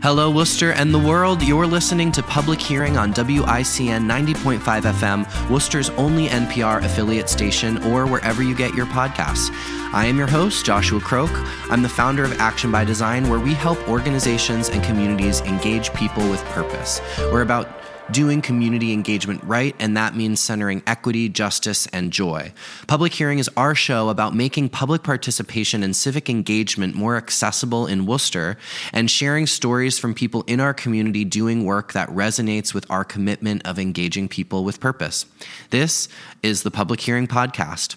Hello, 0.00 0.30
Worcester 0.30 0.70
and 0.72 0.94
the 0.94 0.98
world. 0.98 1.42
You're 1.42 1.66
listening 1.66 2.12
to 2.12 2.22
Public 2.22 2.60
Hearing 2.60 2.96
on 2.96 3.12
WICN 3.12 4.04
90.5 4.04 4.60
FM, 4.60 5.50
Worcester's 5.50 5.90
only 5.90 6.28
NPR 6.28 6.84
affiliate 6.84 7.28
station, 7.28 7.82
or 7.82 8.06
wherever 8.06 8.40
you 8.40 8.54
get 8.54 8.74
your 8.74 8.86
podcasts. 8.86 9.50
I 9.92 10.06
am 10.06 10.16
your 10.16 10.28
host, 10.28 10.64
Joshua 10.64 11.00
Croke. 11.00 11.32
I'm 11.68 11.82
the 11.82 11.88
founder 11.88 12.22
of 12.22 12.38
Action 12.38 12.70
by 12.70 12.84
Design, 12.84 13.28
where 13.28 13.40
we 13.40 13.54
help 13.54 13.88
organizations 13.88 14.68
and 14.68 14.84
communities 14.84 15.40
engage 15.40 15.92
people 15.94 16.30
with 16.30 16.44
purpose. 16.44 17.00
We're 17.32 17.42
about 17.42 17.77
doing 18.12 18.40
community 18.40 18.92
engagement 18.92 19.42
right, 19.44 19.74
and 19.78 19.96
that 19.96 20.16
means 20.16 20.40
centering 20.40 20.82
equity, 20.86 21.28
justice, 21.28 21.86
and 21.88 22.12
joy. 22.12 22.52
Public 22.86 23.12
Hearing 23.12 23.38
is 23.38 23.50
our 23.56 23.74
show 23.74 24.08
about 24.08 24.34
making 24.34 24.70
public 24.70 25.02
participation 25.02 25.82
and 25.82 25.94
civic 25.94 26.30
engagement 26.30 26.94
more 26.94 27.16
accessible 27.16 27.86
in 27.86 28.06
Worcester 28.06 28.56
and 28.92 29.10
sharing 29.10 29.46
stories 29.46 29.98
from 29.98 30.14
people 30.14 30.44
in 30.46 30.60
our 30.60 30.74
community 30.74 31.24
doing 31.24 31.64
work 31.64 31.92
that 31.92 32.08
resonates 32.08 32.72
with 32.72 32.90
our 32.90 33.04
commitment 33.04 33.66
of 33.66 33.78
engaging 33.78 34.28
people 34.28 34.64
with 34.64 34.80
purpose. 34.80 35.26
This 35.70 36.08
is 36.42 36.62
the 36.62 36.70
Public 36.70 37.00
Hearing 37.00 37.26
Podcast. 37.26 37.96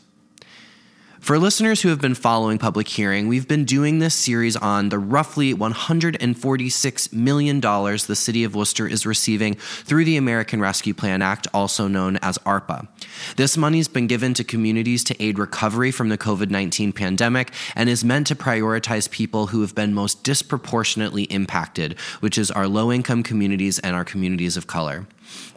For 1.21 1.37
listeners 1.37 1.83
who 1.83 1.89
have 1.89 2.01
been 2.01 2.15
following 2.15 2.57
Public 2.57 2.87
Hearing, 2.87 3.27
we've 3.27 3.47
been 3.47 3.63
doing 3.63 3.99
this 3.99 4.15
series 4.15 4.55
on 4.55 4.89
the 4.89 4.97
roughly 4.97 5.53
$146 5.53 7.13
million 7.13 7.61
the 7.61 8.15
city 8.15 8.43
of 8.43 8.55
Worcester 8.55 8.87
is 8.87 9.05
receiving 9.05 9.53
through 9.53 10.05
the 10.05 10.17
American 10.17 10.59
Rescue 10.59 10.95
Plan 10.95 11.21
Act, 11.21 11.45
also 11.53 11.87
known 11.87 12.17
as 12.23 12.39
ARPA. 12.39 12.87
This 13.35 13.55
money's 13.55 13.87
been 13.87 14.07
given 14.07 14.33
to 14.33 14.43
communities 14.43 15.03
to 15.03 15.23
aid 15.23 15.37
recovery 15.37 15.91
from 15.91 16.09
the 16.09 16.17
COVID 16.17 16.49
19 16.49 16.91
pandemic 16.91 17.53
and 17.75 17.87
is 17.87 18.03
meant 18.03 18.25
to 18.25 18.35
prioritize 18.35 19.09
people 19.09 19.47
who 19.47 19.61
have 19.61 19.75
been 19.75 19.93
most 19.93 20.23
disproportionately 20.23 21.25
impacted, 21.25 21.99
which 22.21 22.39
is 22.39 22.49
our 22.49 22.67
low 22.67 22.91
income 22.91 23.21
communities 23.21 23.77
and 23.77 23.95
our 23.95 24.03
communities 24.03 24.57
of 24.57 24.65
color. 24.65 25.05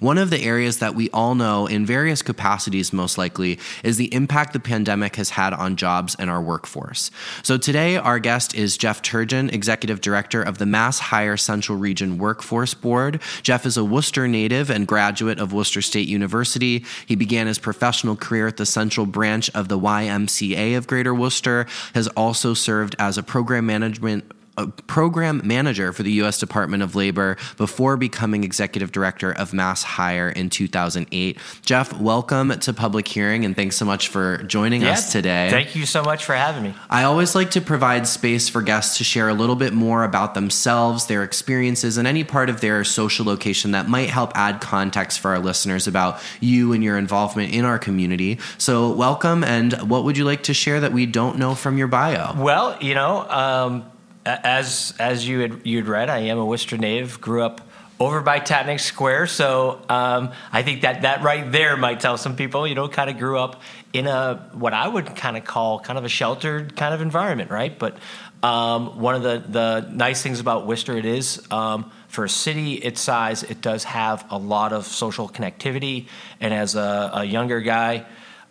One 0.01 0.19
of 0.19 0.31
the 0.31 0.43
areas 0.43 0.79
that 0.79 0.95
we 0.95 1.11
all 1.11 1.35
know 1.35 1.67
in 1.67 1.87
various 1.87 2.23
capacities, 2.23 2.93
most 2.93 3.17
likely, 3.17 3.59
is 3.83 3.97
the 3.97 4.13
impact 4.13 4.53
the 4.53 4.61
pandemic 4.61 5.17
has 5.17 5.31
had 5.31 5.53
on 5.53 5.77
jobs 5.77 6.15
and 6.19 6.29
our 6.29 6.43
workforce. 6.43 7.11
So 7.43 7.57
today, 7.57 7.97
our 7.97 8.19
guest 8.19 8.55
is 8.55 8.77
Jeff 8.77 9.03
Turgeon, 9.03 9.53
Executive 9.53 10.01
Director 10.01 10.43
of 10.43 10.59
the 10.59 10.65
MassHire 10.65 11.39
Central 11.39 11.79
Region 11.79 12.19
Workforce 12.19 12.75
Board. 12.75 13.21
Jeff 13.43 13.67
is 13.67 13.77
a 13.77 13.85
Worcester 13.85 14.29
native 14.29 14.71
and 14.71 14.87
graduate 14.87 15.39
of 15.39 15.53
Worcester 15.53 15.83
State 15.83 16.09
University. 16.09 16.85
He 17.07 17.17
began 17.17 17.47
his 17.47 17.59
professional 17.59 18.17
career 18.17 18.47
at 18.49 18.57
the 18.57 18.67
Central 18.67 19.07
Branch 19.07 19.49
of 19.51 19.69
the 19.69 19.79
YMCA 19.79 20.77
of 20.77 20.87
Greater 20.87 21.15
Worcester, 21.15 21.67
has 21.95 22.09
also 22.09 22.55
served 22.55 22.97
as 22.99 23.17
a 23.17 23.23
program 23.23 23.67
management 23.67 24.25
a 24.57 24.69
program 24.69 25.41
manager 25.45 25.93
for 25.93 26.03
the 26.03 26.13
U.S. 26.13 26.39
Department 26.39 26.83
of 26.83 26.95
Labor 26.95 27.37
before 27.57 27.97
becoming 27.97 28.45
executive 28.45 28.93
director 28.93 29.33
of 29.33 29.53
Mass 29.53 29.83
Hire 29.83 30.29
in 30.29 30.51
2008. 30.51 31.39
Jeff, 31.63 31.93
welcome 32.01 32.51
to 32.61 32.73
Public 32.73 33.09
Hearing 33.09 33.45
and 33.45 33.57
thanks 33.57 33.77
so 33.77 33.85
much 33.85 34.09
for 34.09 34.39
joining 34.45 34.83
yeah, 34.83 34.93
us 34.93 35.11
today. 35.11 35.49
Thank 35.51 35.75
you 35.75 35.87
so 35.87 36.03
much 36.03 36.25
for 36.25 36.35
having 36.35 36.63
me. 36.63 36.75
I 36.89 37.05
always 37.05 37.35
like 37.35 37.51
to 37.53 37.61
provide 37.61 38.07
space 38.07 38.49
for 38.49 38.63
guests 38.63 38.99
to 38.99 39.05
share 39.05 39.29
a 39.29 39.35
little 39.35 39.57
bit 39.57 39.73
more 39.73 40.05
about 40.05 40.35
themselves, 40.35 41.07
their 41.07 41.25
experiences, 41.25 41.97
and 41.97 42.07
any 42.07 42.23
part 42.23 42.49
of 42.49 42.61
their 42.61 42.85
social 42.85 43.27
location 43.27 43.73
that 43.73 43.89
might 43.89 44.11
help 44.11 44.33
add 44.37 44.61
context 44.61 45.19
for 45.19 45.33
our 45.33 45.41
listeners 45.41 45.87
about 45.87 46.21
you 46.41 46.73
and 46.73 46.85
your 46.85 46.97
involvement 46.97 47.53
in 47.53 47.65
our 47.65 47.79
community. 47.79 48.39
So, 48.59 48.93
welcome, 48.93 49.43
and 49.43 49.73
what 49.91 50.05
would 50.05 50.17
you 50.17 50.25
like 50.25 50.45
to 50.45 50.55
share 50.55 50.81
that 50.81 50.93
we 50.93 51.07
don't 51.07 51.39
know 51.39 51.55
from 51.55 51.77
your 51.77 51.89
bio? 51.89 52.35
Well, 52.41 52.79
you 52.81 52.95
know, 52.95 53.29
um, 53.29 53.91
as 54.27 54.95
as 54.99 55.27
you 55.27 55.41
had 55.41 55.61
you'd 55.65 55.87
read, 55.87 56.09
I 56.09 56.19
am 56.19 56.39
a 56.39 56.45
Worcester 56.45 56.77
native. 56.79 57.21
Grew 57.21 57.43
up 57.43 57.61
over 58.01 58.21
by 58.21 58.41
Tatnuck 58.41 58.81
Square, 58.81 59.29
so 59.29 59.81
um, 59.89 60.33
I 60.53 60.63
think 60.63 60.83
that 60.83 61.03
that 61.03 61.23
right 61.23 61.51
there 61.51 61.77
might 61.77 62.01
tell 62.01 62.17
some 62.17 62.37
people. 62.37 62.67
You 62.67 62.75
know, 62.75 62.89
kind 62.89 63.11
of 63.11 63.19
grew 63.19 63.39
up 63.39 63.63
in 63.93 64.07
a 64.07 64.49
what 64.53 64.73
I 64.73 64.89
would 64.89 65.15
kind 65.17 65.37
of 65.37 65.45
call 65.45 65.81
kind 65.81 65.99
of 65.99 66.05
a 66.05 66.09
sheltered 66.09 66.77
kind 66.77 66.95
of 66.95 67.01
environment, 67.01 67.51
right? 67.51 67.79
But 67.79 67.97
um, 68.43 69.01
one 69.01 69.15
of 69.15 69.23
the 69.23 69.43
the 69.49 69.89
nice 69.91 70.23
things 70.23 70.41
about 70.41 70.67
Worcester, 70.67 70.97
it 70.97 71.07
is. 71.07 71.43
Um, 71.51 71.91
for 72.09 72.25
a 72.25 72.29
city 72.29 72.75
its 72.75 73.01
size, 73.01 73.43
it 73.43 73.61
does 73.61 73.85
have 73.85 74.25
a 74.31 74.39
lot 74.39 74.73
of 74.73 74.87
social 74.87 75.29
connectivity. 75.29 76.07
And 76.41 76.55
as 76.55 76.77
a, 76.77 77.11
a 77.15 77.25
younger 77.25 77.61
guy, 77.61 78.07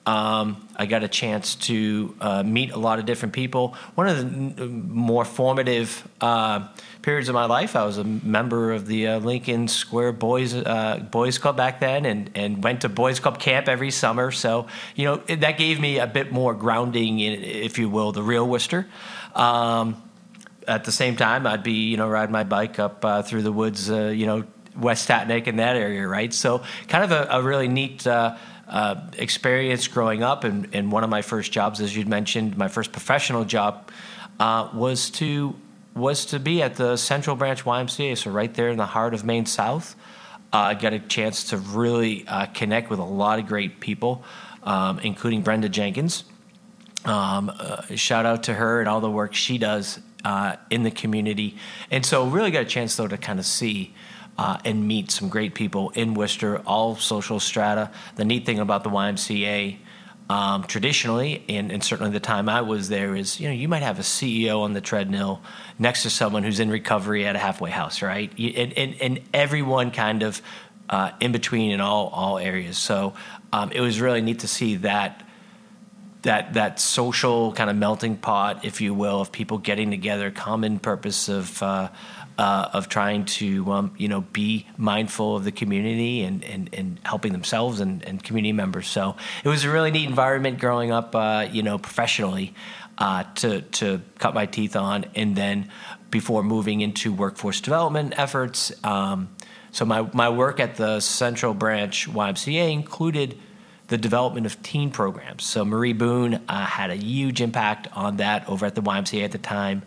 um, 0.06 0.68
I 0.76 0.86
got 0.86 1.04
a 1.04 1.08
chance 1.08 1.56
to 1.56 2.14
uh, 2.20 2.44
meet 2.44 2.72
a 2.72 2.78
lot 2.78 3.00
of 3.00 3.06
different 3.06 3.34
people. 3.34 3.76
One 3.96 4.08
of 4.08 4.18
the 4.18 4.24
n- 4.64 4.90
more 4.90 5.24
formative 5.24 6.06
uh, 6.20 6.68
periods 7.02 7.30
of 7.30 7.36
my 7.36 7.46
life, 7.46 7.76
I 7.78 7.86
was 7.86 7.98
a 7.98 8.04
member 8.04 8.74
of 8.74 8.86
the 8.86 9.08
uh, 9.08 9.20
Lincoln 9.20 9.70
Square 9.70 10.14
Boys 10.14 10.54
uh, 10.54 11.06
Boys 11.10 11.38
Club 11.38 11.56
back 11.56 11.80
then, 11.80 12.06
and, 12.06 12.30
and 12.36 12.62
went 12.62 12.82
to 12.82 12.90
Boys 12.90 13.22
Club 13.22 13.40
camp 13.40 13.70
every 13.70 13.92
summer. 13.92 14.32
So 14.32 14.68
you 14.96 15.06
know 15.06 15.22
it, 15.28 15.40
that 15.40 15.58
gave 15.58 15.80
me 15.80 16.00
a 16.00 16.08
bit 16.08 16.34
more 16.34 16.54
grounding 16.54 17.20
in, 17.20 17.42
if 17.42 17.80
you 17.80 17.90
will, 17.90 18.12
the 18.12 18.24
real 18.24 18.48
Worcester. 18.48 18.86
Um, 19.36 20.02
at 20.68 20.84
the 20.84 20.92
same 20.92 21.16
time, 21.16 21.48
I'd 21.48 21.64
be 21.64 21.90
you 21.90 21.96
know 21.96 22.10
riding 22.10 22.34
my 22.34 22.44
bike 22.44 22.78
up 22.78 23.06
uh, 23.06 23.22
through 23.22 23.44
the 23.44 23.54
woods, 23.54 23.90
uh, 23.90 24.08
you 24.08 24.26
know 24.26 24.44
West 24.76 25.08
Tatnuck 25.08 25.48
in 25.48 25.58
that 25.58 25.78
area, 25.78 26.06
right? 26.06 26.34
So 26.34 26.62
kind 26.90 27.06
of 27.06 27.12
a, 27.12 27.28
a 27.38 27.42
really 27.42 27.70
neat 27.70 28.06
uh, 28.68 28.96
experience 29.18 29.88
growing 29.88 30.24
up, 30.24 30.44
and, 30.44 30.70
and, 30.74 30.92
one 30.92 31.04
of 31.04 31.10
my 31.10 31.22
first 31.22 31.52
jobs, 31.52 31.82
as 31.82 31.96
you'd 31.96 32.08
mentioned, 32.08 32.58
my 32.58 32.68
first 32.68 32.92
professional 32.92 33.44
job 33.44 33.92
uh, 34.40 34.70
was 34.74 35.10
to 35.12 35.56
was 35.96 36.26
to 36.26 36.40
be 36.40 36.64
at 36.64 36.76
the 36.76 36.98
Central 36.98 37.36
Branch 37.36 37.64
YMCA, 37.64 38.18
so 38.18 38.32
right 38.32 38.52
there 38.54 38.70
in 38.70 38.78
the 38.78 38.86
heart 38.86 39.14
of 39.14 39.24
Main 39.24 39.46
South. 39.46 39.96
Uh, 40.52 40.58
I 40.58 40.74
got 40.74 40.94
a 40.94 41.00
chance 41.00 41.50
to 41.50 41.58
really 41.58 42.26
uh, 42.28 42.48
connect 42.48 42.90
with 42.90 42.98
a 42.98 43.06
lot 43.06 43.38
of 43.38 43.46
great 43.46 43.80
people, 43.80 44.24
um, 44.64 44.98
including 45.00 45.44
Brenda 45.44 45.70
Jenkins. 45.70 46.24
Um, 47.06 47.52
shout 47.96 48.26
out 48.26 48.44
to 48.44 48.54
her 48.54 48.80
and 48.80 48.90
all 48.90 49.02
the 49.02 49.12
work 49.12 49.36
she 49.36 49.60
does 49.60 50.00
uh, 50.24 50.56
in 50.72 50.84
the 50.84 50.92
community, 50.92 51.58
and 51.92 52.04
so 52.06 52.26
really 52.28 52.50
got 52.50 52.64
a 52.64 52.66
chance 52.66 52.96
though 52.96 53.08
to 53.08 53.18
kind 53.18 53.40
of 53.40 53.46
see 53.46 53.94
uh, 54.38 54.58
and 54.66 54.88
meet 54.88 55.12
some 55.12 55.30
great 55.30 55.54
people 55.54 55.92
in 55.92 56.14
Worcester, 56.14 56.60
all 56.66 56.96
social 56.96 57.40
strata. 57.40 57.92
The 58.16 58.26
neat 58.26 58.46
thing 58.46 58.60
about 58.60 58.84
the 58.84 58.90
YMCA, 58.90 59.78
um, 60.30 60.64
traditionally, 60.64 61.44
and, 61.50 61.72
and, 61.72 61.84
certainly 61.84 62.12
the 62.12 62.20
time 62.20 62.50
I 62.50 62.62
was 62.62 62.90
there, 62.90 63.16
is 63.16 63.40
you 63.40 63.48
know 63.48 63.54
you 63.54 63.68
might 63.68 63.84
have 63.84 64.00
a 64.00 64.04
CEO 64.04 64.62
on 64.62 64.74
the 64.74 64.82
treadmill 64.82 65.42
next 65.78 66.04
to 66.04 66.10
someone 66.10 66.44
who's 66.44 66.60
in 66.60 66.70
recovery 66.70 67.26
at 67.26 67.36
a 67.36 67.40
halfway 67.40 67.70
house, 67.70 68.02
right? 68.02 68.32
And, 68.40 68.74
and, 68.74 68.96
and 69.02 69.22
everyone 69.34 69.92
kind 69.92 70.24
of 70.24 70.42
uh, 70.90 71.12
in 71.20 71.32
between 71.32 71.72
in 71.72 71.82
all 71.82 72.08
all 72.08 72.40
areas. 72.40 72.78
So 72.78 73.14
um, 73.52 73.72
it 73.72 73.82
was 73.82 74.02
really 74.02 74.22
neat 74.22 74.40
to 74.40 74.48
see 74.48 74.78
that 74.78 75.24
that 76.24 76.54
that 76.54 76.80
social 76.80 77.52
kind 77.54 77.70
of 77.70 77.76
melting 77.76 78.18
pot, 78.18 78.66
if 78.66 78.82
you 78.82 78.94
will, 78.94 79.22
of 79.22 79.32
people 79.32 79.58
getting 79.58 79.92
together, 79.92 80.32
common 80.32 80.80
purpose 80.80 81.30
of 81.30 81.62
uh, 81.62 81.90
uh, 82.38 82.70
of 82.74 82.90
trying 82.90 83.26
to 83.26 83.72
um, 83.72 83.94
you 83.98 84.08
know 84.08 84.22
be 84.22 84.68
mindful 84.78 85.36
of 85.36 85.44
the 85.44 85.52
community 85.52 86.22
and, 86.22 86.44
and, 86.44 86.70
and 86.74 87.00
helping 87.04 87.32
themselves 87.32 87.80
and, 87.80 88.04
and 88.04 88.24
community 88.24 88.54
members. 88.54 88.88
So 88.88 89.16
it 89.44 89.48
was 89.48 89.64
a 89.64 89.70
really 89.70 89.92
neat 89.92 90.08
environment 90.08 90.60
growing 90.60 90.92
up, 90.92 91.16
uh, 91.16 91.48
you 91.52 91.64
know, 91.64 91.78
professionally 91.78 92.54
uh, 92.98 93.24
to 93.36 93.62
to 93.62 94.02
cut 94.20 94.34
my 94.34 94.46
teeth 94.46 94.76
on, 94.76 95.06
and 95.16 95.36
then 95.36 95.70
before 96.10 96.44
moving 96.44 96.82
into 96.82 97.12
workforce 97.12 97.62
development 97.62 98.14
efforts. 98.18 98.72
Um, 98.84 99.30
so 99.72 99.86
my 99.86 100.08
my 100.14 100.30
work 100.30 100.60
at 100.60 100.76
the 100.76 101.00
Central 101.00 101.54
Branch 101.54 102.08
YMCA 102.10 102.72
included 102.72 103.38
the 103.88 103.98
development 103.98 104.46
of 104.46 104.62
teen 104.64 104.92
programs. 104.92 105.44
So 105.44 105.66
Marie 105.66 105.94
Boone 105.94 106.42
uh, 106.48 106.66
had 106.66 106.90
a 106.90 106.96
huge 106.96 107.42
impact 107.42 107.88
on 107.94 108.18
that 108.18 108.48
over 108.48 108.66
at 108.66 108.76
the 108.76 108.82
YMCA 108.82 109.24
at 109.24 109.32
the 109.32 109.38
time 109.38 109.84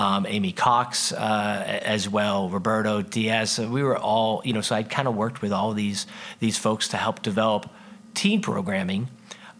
um, 0.00 0.24
Amy 0.26 0.52
Cox 0.52 1.12
uh, 1.12 1.80
as 1.82 2.08
well, 2.08 2.48
Roberto 2.48 3.02
Diaz. 3.02 3.58
We 3.58 3.82
were 3.82 3.98
all, 3.98 4.40
you 4.46 4.54
know, 4.54 4.62
so 4.62 4.74
I'd 4.74 4.88
kind 4.88 5.06
of 5.06 5.14
worked 5.14 5.42
with 5.42 5.52
all 5.52 5.74
these 5.74 6.06
these 6.38 6.56
folks 6.56 6.88
to 6.88 6.96
help 6.96 7.20
develop 7.20 7.68
teen 8.14 8.40
programming, 8.40 9.08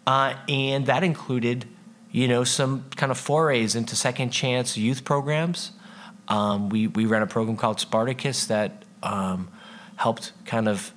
uh, 0.06 0.32
and 0.48 0.86
that 0.86 1.04
included, 1.04 1.66
you 2.10 2.26
know, 2.26 2.44
some 2.44 2.86
kind 2.96 3.12
of 3.12 3.18
forays 3.18 3.74
into 3.74 3.94
second 3.94 4.30
chance 4.30 4.78
youth 4.78 5.04
programs. 5.04 5.72
Um, 6.28 6.70
we 6.70 6.86
we 6.86 7.04
ran 7.04 7.20
a 7.20 7.26
program 7.26 7.58
called 7.58 7.78
Spartacus 7.78 8.46
that 8.46 8.86
um, 9.02 9.50
helped 9.96 10.32
kind 10.46 10.68
of 10.68 10.94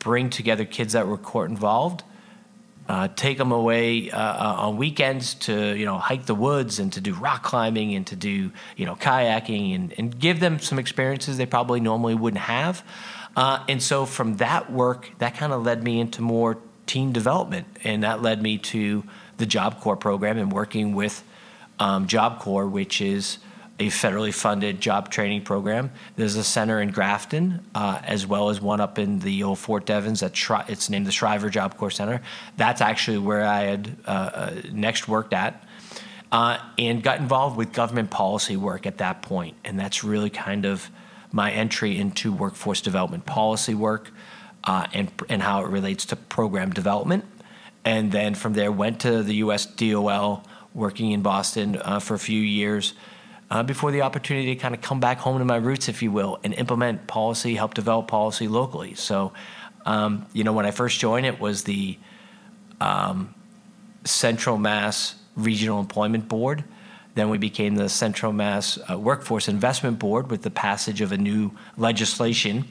bring 0.00 0.28
together 0.28 0.66
kids 0.66 0.92
that 0.92 1.06
were 1.06 1.16
court 1.16 1.48
involved 1.48 2.02
uh, 2.88 3.08
take 3.16 3.38
them 3.38 3.52
away 3.52 4.10
uh, 4.10 4.18
uh, 4.18 4.56
on 4.58 4.76
weekends 4.76 5.34
to 5.34 5.76
you 5.76 5.84
know 5.84 5.98
hike 5.98 6.26
the 6.26 6.34
woods 6.34 6.78
and 6.78 6.92
to 6.92 7.00
do 7.00 7.14
rock 7.14 7.42
climbing 7.42 7.94
and 7.94 8.06
to 8.06 8.16
do 8.16 8.52
you 8.76 8.86
know 8.86 8.94
kayaking 8.94 9.74
and, 9.74 9.94
and 9.98 10.18
give 10.18 10.40
them 10.40 10.58
some 10.58 10.78
experiences 10.78 11.36
they 11.36 11.46
probably 11.46 11.80
normally 11.80 12.14
wouldn't 12.14 12.42
have. 12.42 12.84
Uh, 13.34 13.62
and 13.68 13.82
so 13.82 14.06
from 14.06 14.36
that 14.36 14.72
work 14.72 15.10
that 15.18 15.36
kind 15.36 15.52
of 15.52 15.62
led 15.64 15.82
me 15.82 16.00
into 16.00 16.22
more 16.22 16.58
team 16.86 17.12
development. 17.12 17.66
And 17.84 18.02
that 18.04 18.22
led 18.22 18.40
me 18.42 18.58
to 18.58 19.04
the 19.36 19.46
job 19.46 19.80
corps 19.80 19.96
program 19.96 20.38
and 20.38 20.52
working 20.52 20.94
with 20.94 21.22
um, 21.78 22.06
job 22.06 22.38
corps 22.38 22.66
which 22.66 23.00
is 23.00 23.38
a 23.78 23.88
federally 23.88 24.32
funded 24.32 24.80
job 24.80 25.10
training 25.10 25.42
program. 25.42 25.90
There's 26.16 26.36
a 26.36 26.44
center 26.44 26.80
in 26.80 26.90
Grafton, 26.90 27.60
uh, 27.74 28.00
as 28.04 28.26
well 28.26 28.48
as 28.48 28.60
one 28.60 28.80
up 28.80 28.98
in 28.98 29.18
the 29.18 29.42
old 29.42 29.58
Fort 29.58 29.84
Devens. 29.84 30.22
At 30.22 30.34
Shri- 30.34 30.64
it's 30.68 30.88
named 30.88 31.06
the 31.06 31.12
Shriver 31.12 31.50
Job 31.50 31.76
Corps 31.76 31.90
Center. 31.90 32.22
That's 32.56 32.80
actually 32.80 33.18
where 33.18 33.44
I 33.44 33.62
had 33.62 33.96
uh, 34.06 34.10
uh, 34.10 34.54
next 34.72 35.08
worked 35.08 35.34
at, 35.34 35.62
uh, 36.32 36.58
and 36.78 37.02
got 37.02 37.18
involved 37.18 37.56
with 37.56 37.72
government 37.72 38.10
policy 38.10 38.56
work 38.56 38.86
at 38.86 38.98
that 38.98 39.20
point. 39.20 39.56
And 39.64 39.78
that's 39.78 40.02
really 40.02 40.30
kind 40.30 40.64
of 40.64 40.90
my 41.30 41.52
entry 41.52 41.98
into 41.98 42.32
workforce 42.32 42.80
development 42.80 43.26
policy 43.26 43.74
work, 43.74 44.10
uh, 44.64 44.86
and 44.94 45.10
and 45.28 45.42
how 45.42 45.62
it 45.64 45.68
relates 45.68 46.06
to 46.06 46.16
program 46.16 46.70
development. 46.70 47.24
And 47.84 48.10
then 48.10 48.34
from 48.34 48.54
there, 48.54 48.72
went 48.72 49.00
to 49.02 49.22
the 49.22 49.34
U.S. 49.36 49.66
DOL, 49.66 50.42
working 50.74 51.10
in 51.12 51.20
Boston 51.20 51.76
uh, 51.76 52.00
for 52.00 52.14
a 52.14 52.18
few 52.18 52.40
years 52.40 52.94
uh, 53.50 53.62
before 53.62 53.92
the 53.92 54.02
opportunity 54.02 54.54
to 54.54 54.60
kind 54.60 54.74
of 54.74 54.80
come 54.80 55.00
back 55.00 55.18
home 55.18 55.38
to 55.38 55.44
my 55.44 55.56
roots, 55.56 55.88
if 55.88 56.02
you 56.02 56.10
will, 56.10 56.38
and 56.42 56.52
implement 56.54 57.06
policy, 57.06 57.54
help 57.54 57.74
develop 57.74 58.08
policy 58.08 58.48
locally. 58.48 58.94
So, 58.94 59.32
um, 59.84 60.26
you 60.32 60.42
know, 60.42 60.52
when 60.52 60.66
I 60.66 60.72
first 60.72 60.98
joined, 60.98 61.26
it 61.26 61.38
was 61.38 61.64
the 61.64 61.96
um, 62.80 63.34
Central 64.04 64.58
Mass 64.58 65.14
Regional 65.36 65.78
Employment 65.78 66.28
Board. 66.28 66.64
Then 67.14 67.30
we 67.30 67.38
became 67.38 67.76
the 67.76 67.88
Central 67.88 68.32
Mass 68.32 68.78
uh, 68.90 68.98
Workforce 68.98 69.48
Investment 69.48 69.98
Board 69.98 70.30
with 70.30 70.42
the 70.42 70.50
passage 70.50 71.00
of 71.00 71.12
a 71.12 71.16
new 71.16 71.52
legislation. 71.76 72.66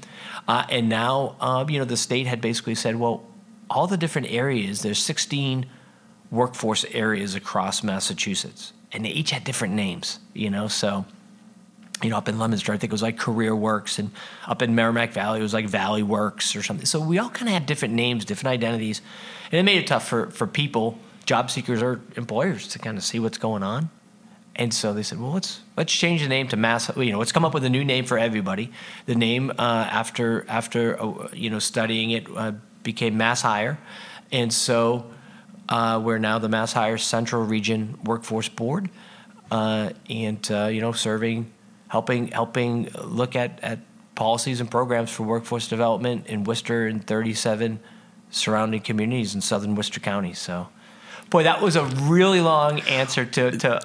Uh, 0.47 0.65
and 0.69 0.89
now, 0.89 1.35
uh, 1.39 1.65
you 1.67 1.79
know, 1.79 1.85
the 1.85 1.97
state 1.97 2.27
had 2.27 2.41
basically 2.41 2.75
said, 2.75 2.97
well, 2.97 3.23
all 3.69 3.87
the 3.87 3.97
different 3.97 4.29
areas, 4.29 4.81
there's 4.81 4.99
16 4.99 5.65
workforce 6.29 6.85
areas 6.91 7.33
across 7.33 7.81
Massachusetts 7.81 8.73
and 8.91 9.05
they 9.05 9.09
each 9.09 9.31
had 9.31 9.43
different 9.43 9.73
names, 9.73 10.19
you 10.33 10.49
know. 10.49 10.67
So, 10.67 11.05
you 12.03 12.09
know, 12.09 12.17
up 12.17 12.27
in 12.27 12.37
Leominster, 12.37 12.73
I 12.73 12.77
think 12.77 12.91
it 12.91 12.93
was 12.93 13.01
like 13.01 13.17
Career 13.17 13.55
Works, 13.55 13.99
and 13.99 14.11
up 14.47 14.61
in 14.61 14.75
Merrimack 14.75 15.11
Valley, 15.11 15.39
it 15.39 15.43
was 15.43 15.53
like 15.53 15.67
Valley 15.67 16.03
Works 16.03 16.55
or 16.55 16.63
something. 16.63 16.85
So 16.85 16.99
we 16.99 17.19
all 17.19 17.29
kind 17.29 17.47
of 17.47 17.53
had 17.53 17.65
different 17.65 17.93
names, 17.93 18.25
different 18.25 18.53
identities, 18.53 19.01
and 19.51 19.59
it 19.59 19.63
made 19.63 19.77
it 19.77 19.87
tough 19.87 20.07
for 20.07 20.29
for 20.31 20.47
people, 20.47 20.97
job 21.25 21.51
seekers 21.51 21.81
or 21.81 22.01
employers, 22.15 22.67
to 22.69 22.79
kind 22.79 22.97
of 22.97 23.03
see 23.03 23.19
what's 23.19 23.37
going 23.37 23.63
on. 23.63 23.89
And 24.57 24.73
so 24.73 24.93
they 24.93 25.03
said, 25.03 25.19
well, 25.19 25.31
let's 25.31 25.61
let's 25.75 25.91
change 25.91 26.21
the 26.21 26.29
name 26.29 26.47
to 26.49 26.57
Mass. 26.57 26.89
You 26.95 27.11
know, 27.11 27.19
let's 27.19 27.33
come 27.33 27.43
up 27.43 27.53
with 27.53 27.65
a 27.65 27.69
new 27.69 27.83
name 27.83 28.05
for 28.05 28.17
everybody. 28.17 28.71
The 29.05 29.15
name 29.15 29.51
uh, 29.51 29.53
after 29.91 30.45
after 30.47 31.01
uh, 31.01 31.27
you 31.33 31.49
know 31.49 31.59
studying 31.59 32.11
it 32.11 32.27
uh, 32.35 32.53
became 32.81 33.17
Mass 33.17 33.41
Hire, 33.41 33.77
and 34.31 34.53
so 34.53 35.11
uh, 35.69 36.01
we're 36.03 36.17
now 36.17 36.39
the 36.39 36.49
Mass 36.49 36.73
Hire 36.73 36.97
Central 36.97 37.43
Region 37.43 37.97
Workforce 38.03 38.49
Board, 38.49 38.89
uh, 39.51 39.91
and 40.09 40.51
uh, 40.51 40.65
you 40.65 40.81
know, 40.81 40.91
serving, 40.91 41.51
helping, 41.87 42.27
helping 42.29 42.89
look 43.03 43.35
at, 43.35 43.59
at 43.63 43.79
policies 44.15 44.61
and 44.61 44.69
programs 44.69 45.11
for 45.11 45.23
workforce 45.23 45.67
development 45.67 46.27
in 46.27 46.43
Worcester 46.43 46.87
and 46.87 47.05
37 47.05 47.79
surrounding 48.29 48.81
communities 48.81 49.35
in 49.35 49.41
southern 49.41 49.75
Worcester 49.75 49.99
County. 49.99 50.33
So, 50.33 50.69
boy, 51.29 51.43
that 51.43 51.61
was 51.61 51.75
a 51.75 51.85
really 51.85 52.41
long 52.41 52.79
answer 52.81 53.25
to, 53.25 53.51
to 53.57 53.81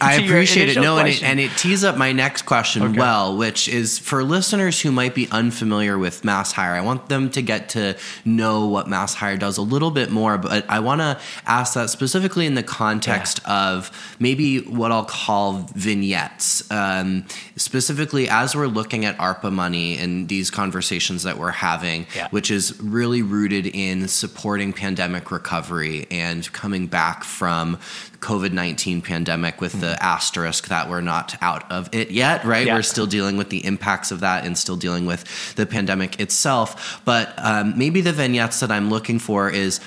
I 0.00 0.14
appreciate 0.14 0.68
it. 0.68 0.80
No, 0.80 0.98
and 0.98 1.08
it, 1.08 1.22
and 1.22 1.40
it, 1.40 1.50
tees 1.56 1.84
up 1.84 1.96
my 1.96 2.12
next 2.12 2.42
question 2.42 2.82
okay. 2.82 2.98
well, 2.98 3.36
which 3.36 3.68
is 3.68 3.98
for 3.98 4.22
listeners 4.22 4.80
who 4.80 4.92
might 4.92 5.14
be 5.14 5.28
unfamiliar 5.30 5.98
with 5.98 6.24
Mass 6.24 6.52
Hire. 6.52 6.74
I 6.74 6.80
want 6.80 7.08
them 7.08 7.30
to 7.30 7.42
get 7.42 7.70
to 7.70 7.96
know 8.24 8.66
what 8.66 8.88
Mass 8.88 9.14
Hire 9.14 9.36
does 9.36 9.58
a 9.58 9.62
little 9.62 9.90
bit 9.90 10.10
more, 10.10 10.38
but 10.38 10.68
I 10.68 10.80
want 10.80 11.00
to 11.00 11.18
ask 11.46 11.74
that 11.74 11.90
specifically 11.90 12.46
in 12.46 12.54
the 12.54 12.62
context 12.62 13.40
yeah. 13.44 13.70
of 13.72 14.16
maybe 14.18 14.60
what 14.60 14.92
I'll 14.92 15.04
call 15.04 15.66
vignettes. 15.74 16.70
Um, 16.70 17.26
specifically, 17.56 18.28
as 18.28 18.54
we're 18.54 18.66
looking 18.66 19.04
at 19.04 19.16
ARPA 19.18 19.52
money 19.52 19.98
and 19.98 20.28
these 20.28 20.50
conversations 20.50 21.22
that 21.24 21.38
we're 21.38 21.50
having, 21.50 22.06
yeah. 22.14 22.28
which 22.30 22.50
is 22.50 22.80
really 22.80 23.22
rooted 23.22 23.66
in 23.66 24.08
supporting 24.08 24.72
pandemic 24.72 25.30
recovery 25.30 26.06
and 26.10 26.50
coming 26.52 26.86
back 26.86 27.24
from 27.24 27.78
COVID 28.20 28.52
19 28.52 29.00
pandemic 29.00 29.60
with 29.60 29.72
mm-hmm. 29.72 29.82
the 29.82 30.02
asterisk 30.02 30.68
that 30.68 30.88
we're 30.88 31.00
not 31.00 31.36
out 31.40 31.70
of 31.70 31.88
it 31.92 32.10
yet, 32.10 32.44
right? 32.44 32.66
Yeah. 32.66 32.74
We're 32.74 32.82
still 32.82 33.06
dealing 33.06 33.36
with 33.36 33.50
the 33.50 33.64
impacts 33.64 34.10
of 34.10 34.20
that 34.20 34.44
and 34.44 34.58
still 34.58 34.76
dealing 34.76 35.06
with 35.06 35.54
the 35.54 35.66
pandemic 35.66 36.20
itself. 36.20 37.00
But 37.04 37.32
um, 37.38 37.78
maybe 37.78 38.00
the 38.00 38.12
vignettes 38.12 38.60
that 38.60 38.70
I'm 38.70 38.90
looking 38.90 39.18
for 39.18 39.48
is 39.50 39.80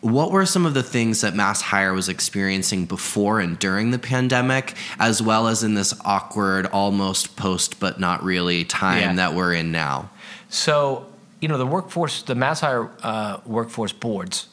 what 0.00 0.30
were 0.30 0.46
some 0.46 0.66
of 0.66 0.74
the 0.74 0.82
things 0.82 1.22
that 1.22 1.34
Mass 1.34 1.60
Hire 1.60 1.92
was 1.92 2.08
experiencing 2.08 2.86
before 2.86 3.40
and 3.40 3.58
during 3.58 3.92
the 3.92 3.98
pandemic, 3.98 4.74
as 4.98 5.22
well 5.22 5.48
as 5.48 5.62
in 5.62 5.74
this 5.74 5.94
awkward, 6.04 6.66
almost 6.66 7.36
post 7.36 7.80
but 7.80 7.98
not 7.98 8.22
really 8.22 8.64
time 8.64 9.00
yeah. 9.00 9.14
that 9.14 9.34
we're 9.34 9.54
in 9.54 9.72
now? 9.72 10.10
So, 10.48 11.06
you 11.40 11.48
know, 11.48 11.58
the 11.58 11.66
workforce, 11.66 12.22
the 12.22 12.34
Mass 12.34 12.60
Hire 12.60 12.90
uh, 13.02 13.38
workforce 13.46 13.92
boards, 13.92 14.48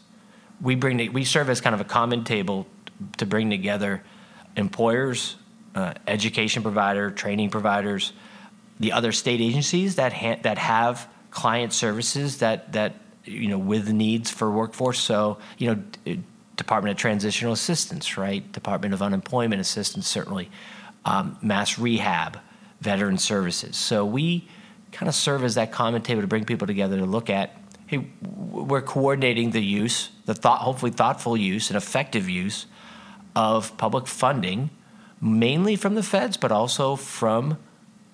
we 0.62 0.76
bring 0.76 1.12
we 1.12 1.26
serve 1.26 1.50
as 1.50 1.62
kind 1.62 1.74
of 1.74 1.82
a 1.82 1.86
common 1.86 2.24
table 2.24 2.68
to 3.18 3.26
bring 3.26 3.50
together 3.50 4.04
employers, 4.56 5.36
uh, 5.76 5.94
education 6.08 6.64
provider, 6.64 7.12
training 7.12 7.50
providers, 7.50 8.14
the 8.80 8.92
other 8.92 9.12
state 9.12 9.42
agencies 9.42 9.96
that 9.96 10.14
ha- 10.14 10.40
that 10.44 10.58
have 10.58 11.08
client 11.32 11.74
services 11.74 12.40
that 12.40 12.74
that 12.74 12.96
you 13.24 13.48
know 13.48 13.58
with 13.58 13.90
needs 13.92 14.30
for 14.30 14.52
workforce. 14.52 15.00
So 15.00 15.38
you 15.58 15.76
know, 16.06 16.16
Department 16.56 16.92
of 16.92 16.98
Transitional 16.98 17.54
Assistance, 17.54 18.18
right? 18.18 18.50
Department 18.52 18.94
of 18.94 19.02
Unemployment 19.02 19.62
Assistance, 19.62 20.08
certainly, 20.08 20.50
um, 21.06 21.38
Mass 21.42 21.80
Rehab, 21.80 22.40
Veteran 22.82 23.18
Services. 23.18 23.76
So 23.76 24.06
we 24.06 24.48
kind 24.92 25.10
of 25.10 25.16
serve 25.16 25.44
as 25.44 25.56
that 25.56 25.72
common 25.72 26.02
table 26.02 26.22
to 26.22 26.28
bring 26.28 26.46
people 26.46 26.68
together 26.68 26.98
to 26.98 27.06
look 27.06 27.30
at. 27.30 27.58
Hey, 27.88 28.08
we're 28.22 28.82
coordinating 28.82 29.52
the 29.52 29.64
use, 29.64 30.10
the 30.26 30.34
thought, 30.34 30.60
hopefully 30.60 30.92
thoughtful 30.92 31.36
use 31.36 31.70
and 31.70 31.78
effective 31.78 32.30
use 32.30 32.66
of 33.36 33.76
public 33.78 34.08
funding, 34.08 34.70
mainly 35.22 35.76
from 35.76 35.96
the 35.96 36.04
feds, 36.04 36.38
but 36.38 36.52
also 36.52 36.96
from 36.96 37.58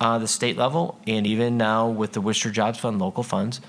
uh, 0.00 0.18
the 0.18 0.28
state 0.28 0.56
level, 0.56 0.98
and 1.06 1.26
even 1.26 1.56
now 1.56 1.88
with 1.88 2.12
the 2.12 2.20
Worcester 2.20 2.50
Jobs 2.50 2.78
Fund, 2.78 2.98
local 2.98 3.22
funds. 3.22 3.60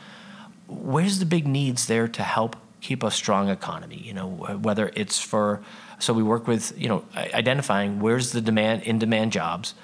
Where's 0.68 1.20
the 1.20 1.26
big 1.26 1.46
needs 1.46 1.88
there 1.88 2.08
to 2.08 2.24
help 2.24 2.56
keep 2.80 3.04
a 3.04 3.12
strong 3.12 3.50
economy? 3.50 3.98
You 3.98 4.14
know, 4.14 4.28
whether 4.30 4.92
it's 4.96 5.20
for 5.20 5.62
so 6.00 6.14
we 6.14 6.24
work 6.24 6.48
with 6.48 6.74
you 6.80 6.88
know 6.88 7.04
identifying 7.16 8.00
where's 8.00 8.32
the 8.32 8.42
demand 8.42 8.84
in 8.84 9.00
demand 9.00 9.32
jobs. 9.32 9.76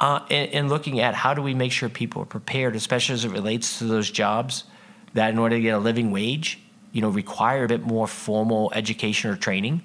Uh, 0.00 0.20
and, 0.28 0.50
and, 0.50 0.68
looking 0.68 0.98
at 0.98 1.14
how 1.14 1.34
do 1.34 1.40
we 1.40 1.54
make 1.54 1.70
sure 1.70 1.88
people 1.88 2.20
are 2.20 2.26
prepared, 2.26 2.74
especially 2.74 3.12
as 3.12 3.24
it 3.24 3.30
relates 3.30 3.78
to 3.78 3.84
those 3.84 4.10
jobs 4.10 4.64
that, 5.12 5.30
in 5.30 5.38
order 5.38 5.54
to 5.54 5.62
get 5.62 5.72
a 5.72 5.78
living 5.78 6.10
wage, 6.10 6.58
you 6.90 7.00
know, 7.00 7.08
require 7.08 7.62
a 7.62 7.68
bit 7.68 7.82
more 7.82 8.08
formal 8.08 8.72
education 8.74 9.30
or 9.30 9.36
training. 9.36 9.84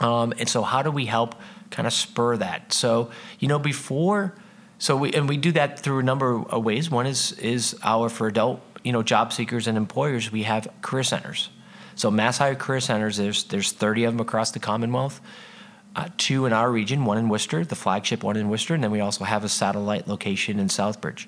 Um, 0.00 0.32
and 0.38 0.48
so, 0.48 0.62
how 0.62 0.82
do 0.82 0.90
we 0.90 1.06
help 1.06 1.34
kind 1.70 1.86
of 1.86 1.92
spur 1.92 2.36
that? 2.38 2.72
So, 2.72 3.10
you 3.38 3.48
know, 3.48 3.58
before, 3.58 4.34
so 4.78 4.96
we 4.96 5.12
and 5.12 5.28
we 5.28 5.36
do 5.36 5.52
that 5.52 5.78
through 5.78 5.98
a 5.98 6.02
number 6.02 6.42
of 6.42 6.64
ways. 6.64 6.90
One 6.90 7.06
is 7.06 7.32
is 7.32 7.78
our 7.82 8.08
for 8.08 8.26
adult, 8.26 8.60
you 8.82 8.92
know, 8.92 9.02
job 9.02 9.32
seekers 9.32 9.66
and 9.66 9.76
employers. 9.76 10.32
We 10.32 10.44
have 10.44 10.68
career 10.80 11.02
centers. 11.02 11.50
So, 11.96 12.10
Mass 12.10 12.38
Hire 12.38 12.54
Career 12.54 12.80
Centers. 12.80 13.18
There's 13.18 13.44
there's 13.44 13.72
30 13.72 14.04
of 14.04 14.14
them 14.14 14.20
across 14.20 14.50
the 14.52 14.58
Commonwealth. 14.58 15.20
Uh, 15.94 16.08
two 16.16 16.46
in 16.46 16.52
our 16.52 16.70
region, 16.70 17.04
one 17.04 17.18
in 17.18 17.28
Worcester, 17.28 17.64
the 17.64 17.74
flagship 17.74 18.22
one 18.22 18.36
in 18.36 18.48
Worcester, 18.48 18.74
and 18.74 18.84
then 18.84 18.92
we 18.92 19.00
also 19.00 19.24
have 19.24 19.42
a 19.42 19.48
satellite 19.48 20.06
location 20.06 20.60
in 20.60 20.68
Southbridge. 20.68 21.26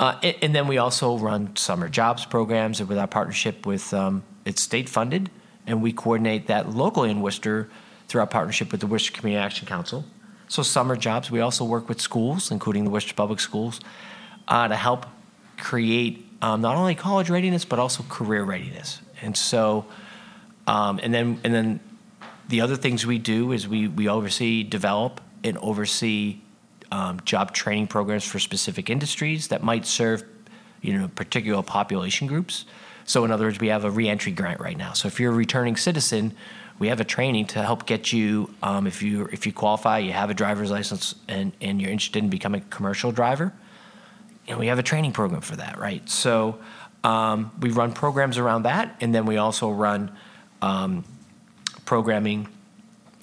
Uh, 0.00 0.18
and, 0.22 0.36
and, 0.42 0.54
then 0.54 0.66
we 0.66 0.78
also 0.78 1.16
run 1.16 1.54
summer 1.56 1.88
jobs 1.88 2.26
programs 2.26 2.82
with 2.82 2.98
our 2.98 3.06
partnership 3.06 3.66
with 3.66 3.94
um, 3.94 4.24
it's 4.44 4.62
state 4.62 4.88
funded 4.88 5.30
and 5.68 5.82
we 5.82 5.92
coordinate 5.92 6.48
that 6.48 6.70
locally 6.70 7.10
in 7.10 7.20
Worcester 7.20 7.68
through 8.08 8.22
our 8.22 8.26
partnership 8.26 8.72
with 8.72 8.80
the 8.80 8.86
Worcester 8.86 9.12
Community 9.12 9.44
Action 9.44 9.68
Council. 9.68 10.04
So, 10.48 10.62
summer 10.62 10.96
jobs, 10.96 11.30
we 11.30 11.40
also 11.40 11.64
work 11.64 11.88
with 11.88 12.00
schools, 12.00 12.50
including 12.50 12.84
the 12.84 12.90
Worcester 12.90 13.14
Public 13.14 13.38
Schools, 13.38 13.80
uh, 14.48 14.66
to 14.66 14.74
help 14.74 15.06
create 15.58 16.26
um, 16.40 16.62
not 16.62 16.76
only 16.76 16.94
college 16.94 17.28
readiness 17.28 17.64
but 17.64 17.78
also 17.78 18.02
career 18.08 18.44
readiness. 18.44 19.00
And 19.20 19.36
so, 19.36 19.84
um, 20.66 20.98
and 21.02 21.12
then 21.12 21.40
and 21.44 21.54
then 21.54 21.80
the 22.48 22.62
other 22.62 22.76
things 22.76 23.04
we 23.04 23.18
do 23.18 23.52
is 23.52 23.68
we 23.68 23.88
we 23.88 24.08
oversee, 24.08 24.62
develop, 24.62 25.20
and 25.44 25.58
oversee 25.58 26.38
um, 26.90 27.20
job 27.26 27.52
training 27.52 27.88
programs 27.88 28.24
for 28.24 28.38
specific 28.38 28.88
industries 28.88 29.48
that 29.48 29.62
might 29.62 29.84
serve, 29.84 30.24
you 30.80 30.96
know, 30.96 31.08
particular 31.08 31.62
population 31.62 32.26
groups. 32.26 32.64
So, 33.08 33.24
in 33.24 33.30
other 33.30 33.46
words, 33.46 33.58
we 33.58 33.68
have 33.68 33.84
a 33.84 33.90
reentry 33.90 34.32
grant 34.32 34.60
right 34.60 34.76
now. 34.76 34.92
So, 34.92 35.08
if 35.08 35.18
you're 35.18 35.32
a 35.32 35.34
returning 35.34 35.76
citizen, 35.76 36.34
we 36.78 36.88
have 36.88 37.00
a 37.00 37.04
training 37.04 37.46
to 37.46 37.62
help 37.62 37.86
get 37.86 38.12
you 38.12 38.54
um, 38.62 38.86
if 38.86 39.02
you 39.02 39.24
if 39.32 39.46
you 39.46 39.52
qualify, 39.52 39.98
you 39.98 40.12
have 40.12 40.28
a 40.28 40.34
driver's 40.34 40.70
license, 40.70 41.14
and 41.26 41.52
and 41.62 41.80
you're 41.80 41.90
interested 41.90 42.22
in 42.22 42.28
becoming 42.28 42.60
a 42.60 42.64
commercial 42.66 43.10
driver. 43.10 43.54
Know, 44.46 44.58
we 44.58 44.66
have 44.66 44.78
a 44.78 44.82
training 44.82 45.12
program 45.12 45.40
for 45.40 45.56
that, 45.56 45.78
right? 45.78 46.06
So, 46.06 46.58
um, 47.02 47.50
we 47.60 47.70
run 47.70 47.92
programs 47.92 48.36
around 48.36 48.64
that, 48.64 48.94
and 49.00 49.14
then 49.14 49.24
we 49.24 49.38
also 49.38 49.70
run 49.70 50.12
um, 50.60 51.02
programming 51.86 52.46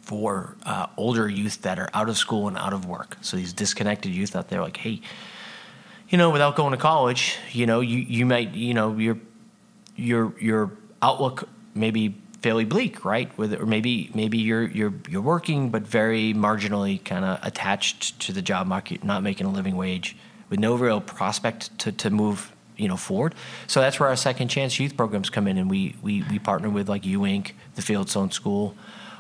for 0.01 0.55
uh, 0.63 0.87
older 0.97 1.29
youth 1.29 1.61
that 1.61 1.77
are 1.77 1.89
out 1.93 2.09
of 2.09 2.17
school 2.17 2.47
and 2.47 2.57
out 2.57 2.73
of 2.73 2.87
work. 2.87 3.17
So 3.21 3.37
these 3.37 3.53
disconnected 3.53 4.11
youth 4.11 4.35
out 4.35 4.49
there, 4.49 4.61
like, 4.61 4.77
hey, 4.77 5.01
you 6.09 6.17
know, 6.17 6.31
without 6.31 6.55
going 6.55 6.71
to 6.71 6.77
college, 6.77 7.37
you 7.51 7.65
know, 7.67 7.81
you, 7.81 7.99
you 7.99 8.25
might, 8.25 8.53
you 8.53 8.73
know, 8.73 8.95
your 8.97 9.17
your 9.95 10.33
your 10.39 10.71
outlook 11.01 11.47
may 11.73 11.91
be 11.91 12.15
fairly 12.41 12.65
bleak, 12.65 13.03
right? 13.03 13.35
With 13.37 13.53
or 13.53 13.65
maybe 13.65 14.11
maybe 14.13 14.37
you're 14.37 14.67
you're 14.67 14.93
you're 15.09 15.21
working 15.21 15.69
but 15.69 15.81
very 15.81 16.33
marginally 16.33 17.03
kind 17.03 17.25
of 17.25 17.39
attached 17.41 18.19
to 18.21 18.33
the 18.33 18.41
job 18.41 18.67
market, 18.67 19.03
not 19.03 19.23
making 19.23 19.47
a 19.47 19.51
living 19.51 19.75
wage, 19.75 20.15
with 20.49 20.59
no 20.59 20.75
real 20.75 21.01
prospect 21.01 21.77
to 21.79 21.91
to 21.91 22.09
move 22.09 22.51
you 22.77 22.87
know 22.87 22.97
forward. 22.97 23.35
So 23.67 23.81
that's 23.81 23.99
where 23.99 24.09
our 24.09 24.15
second 24.15 24.49
chance 24.49 24.79
youth 24.79 24.95
programs 24.95 25.29
come 25.29 25.47
in, 25.47 25.57
and 25.57 25.69
we 25.69 25.95
we 26.01 26.23
we 26.29 26.39
partner 26.39 26.69
with 26.69 26.87
like 26.87 27.05
U 27.05 27.21
Inc., 27.21 27.53
the 27.75 27.81
Fieldstone 27.81 28.31
School, 28.31 28.75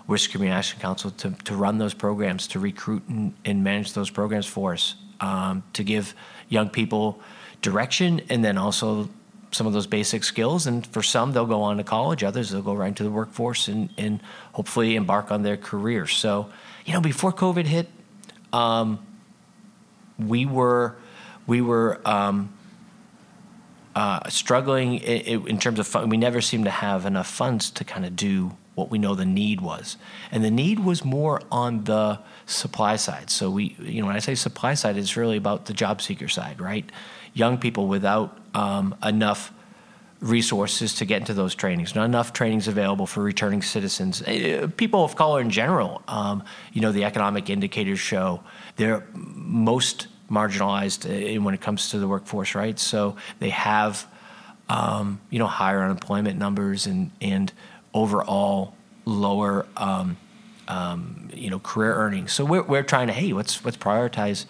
Worcester 0.07 0.31
Community 0.31 0.57
Action 0.57 0.79
Council 0.79 1.11
to 1.11 1.31
to 1.31 1.55
run 1.55 1.77
those 1.77 1.93
programs, 1.93 2.47
to 2.47 2.59
recruit 2.59 3.03
and, 3.07 3.33
and 3.43 3.63
manage 3.63 3.93
those 3.93 4.09
programs 4.11 4.45
for 4.45 4.73
us, 4.73 4.95
um, 5.19 5.63
to 5.73 5.83
give 5.83 6.13
young 6.49 6.69
people 6.69 7.19
direction, 7.61 8.21
and 8.29 8.45
then 8.45 8.57
also 8.57 9.09
some 9.55 9.65
of 9.65 9.73
those 9.73 9.87
basic 9.87 10.23
skills. 10.23 10.67
And 10.67 10.85
for 10.85 11.01
some, 11.01 11.31
they'll 11.31 11.45
go 11.45 11.61
on 11.61 11.77
to 11.77 11.83
college. 11.83 12.23
Others, 12.23 12.51
they'll 12.51 12.61
go 12.61 12.73
right 12.73 12.89
into 12.89 13.03
the 13.03 13.11
workforce 13.11 13.67
and, 13.67 13.89
and 13.97 14.21
hopefully 14.53 14.95
embark 14.95 15.31
on 15.31 15.43
their 15.43 15.57
career. 15.57 16.07
So, 16.07 16.49
you 16.85 16.93
know, 16.93 17.01
before 17.01 17.31
COVID 17.31 17.65
hit, 17.65 17.87
um, 18.53 18.99
we 20.19 20.45
were 20.45 20.95
we 21.47 21.61
were 21.61 22.01
um, 22.05 22.53
uh, 23.95 24.29
struggling 24.29 24.95
in, 24.95 25.47
in, 25.47 25.59
terms 25.59 25.79
of 25.79 25.87
fun. 25.87 26.09
We 26.09 26.17
never 26.17 26.41
seemed 26.41 26.65
to 26.65 26.71
have 26.71 27.05
enough 27.05 27.27
funds 27.27 27.69
to 27.71 27.83
kind 27.83 28.05
of 28.05 28.15
do 28.15 28.57
what 28.73 28.89
we 28.89 28.97
know 28.97 29.15
the 29.15 29.25
need 29.25 29.61
was, 29.61 29.97
and 30.31 30.43
the 30.43 30.51
need 30.51 30.79
was 30.79 31.05
more 31.05 31.41
on 31.51 31.83
the 31.83 32.19
supply 32.45 32.95
side. 32.95 33.29
So 33.29 33.49
we, 33.49 33.75
you 33.79 34.01
know, 34.01 34.07
when 34.07 34.15
I 34.15 34.19
say 34.19 34.35
supply 34.35 34.73
side, 34.73 34.97
it's 34.97 35.15
really 35.15 35.37
about 35.37 35.65
the 35.65 35.73
job 35.73 36.01
seeker 36.01 36.27
side, 36.27 36.59
right? 36.59 36.89
Young 37.35 37.59
people 37.59 37.87
without 37.87 38.39
um, 38.55 38.95
enough 39.03 39.53
resources 40.21 40.95
to 40.95 41.05
get 41.05 41.19
into 41.19 41.35
those 41.35 41.53
trainings, 41.53 41.93
not 41.93 42.05
enough 42.05 42.33
trainings 42.33 42.67
available 42.67 43.05
for 43.05 43.21
returning 43.21 43.61
citizens, 43.61 44.23
uh, 44.23 44.67
people 44.75 45.03
of 45.03 45.15
color 45.15 45.39
in 45.41 45.51
general. 45.51 46.01
Um, 46.07 46.43
you 46.73 46.81
know, 46.81 46.91
the 46.91 47.03
economic 47.03 47.49
indicators 47.49 47.99
show 47.99 48.41
they're 48.77 49.05
most 49.13 50.07
marginalized 50.31 51.05
uh, 51.05 51.41
when 51.41 51.53
it 51.53 51.61
comes 51.61 51.89
to 51.89 51.99
the 51.99 52.07
workforce, 52.07 52.55
right? 52.55 52.79
So 52.79 53.15
they 53.39 53.49
have, 53.49 54.07
um, 54.69 55.19
you 55.29 55.37
know, 55.37 55.47
higher 55.47 55.83
unemployment 55.83 56.39
numbers 56.39 56.87
and 56.87 57.11
and 57.21 57.51
overall 57.93 58.73
lower, 59.05 59.67
um, 59.77 60.17
um, 60.67 61.29
you 61.33 61.49
know, 61.49 61.59
career 61.59 61.93
earnings. 61.93 62.33
So 62.33 62.45
we're 62.45 62.63
we're 62.63 62.83
trying 62.83 63.07
to 63.07 63.13
hey, 63.13 63.33
let's 63.33 63.63
let's 63.63 63.77
prioritize, 63.77 64.45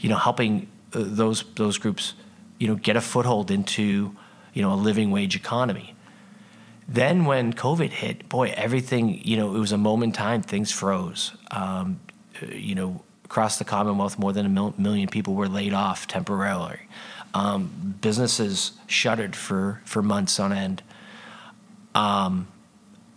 you 0.00 0.08
know, 0.08 0.16
helping 0.16 0.68
uh, 0.94 1.02
those 1.04 1.44
those 1.56 1.76
groups, 1.76 2.14
you 2.58 2.68
know, 2.68 2.74
get 2.74 2.96
a 2.96 3.00
foothold 3.00 3.50
into, 3.50 4.14
you 4.52 4.62
know, 4.62 4.72
a 4.72 4.74
living 4.76 5.10
wage 5.10 5.36
economy. 5.36 5.94
Then 6.88 7.26
when 7.26 7.52
COVID 7.52 7.90
hit, 7.90 8.28
boy, 8.28 8.52
everything, 8.56 9.20
you 9.24 9.36
know, 9.36 9.54
it 9.54 9.58
was 9.58 9.72
a 9.72 9.78
moment 9.78 10.14
in 10.14 10.18
time. 10.18 10.42
Things 10.42 10.72
froze. 10.72 11.32
Um, 11.50 12.00
you 12.50 12.74
know, 12.74 13.02
across 13.24 13.58
the 13.58 13.64
Commonwealth, 13.64 14.18
more 14.18 14.32
than 14.32 14.46
a 14.46 14.80
million 14.80 15.08
people 15.08 15.34
were 15.34 15.48
laid 15.48 15.74
off 15.74 16.06
temporarily. 16.06 16.78
Um, 17.34 17.96
businesses 18.00 18.72
shuttered 18.86 19.36
for, 19.36 19.82
for 19.84 20.02
months 20.02 20.40
on 20.40 20.52
end. 20.52 20.82
Um, 21.94 22.48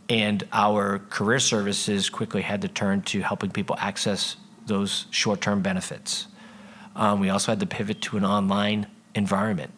and 0.09 0.45
our 0.51 0.99
career 0.99 1.39
services 1.39 2.09
quickly 2.09 2.41
had 2.41 2.61
to 2.63 2.67
turn 2.67 3.03
to 3.03 3.21
helping 3.21 3.51
people 3.51 3.77
access 3.79 4.35
those 4.65 5.05
short 5.11 5.39
term 5.39 5.61
benefits. 5.61 6.27
Um, 6.93 7.21
we 7.21 7.29
also 7.29 7.53
had 7.53 7.61
to 7.61 7.65
pivot 7.65 8.01
to 8.01 8.17
an 8.17 8.25
online 8.25 8.87
environment, 9.15 9.71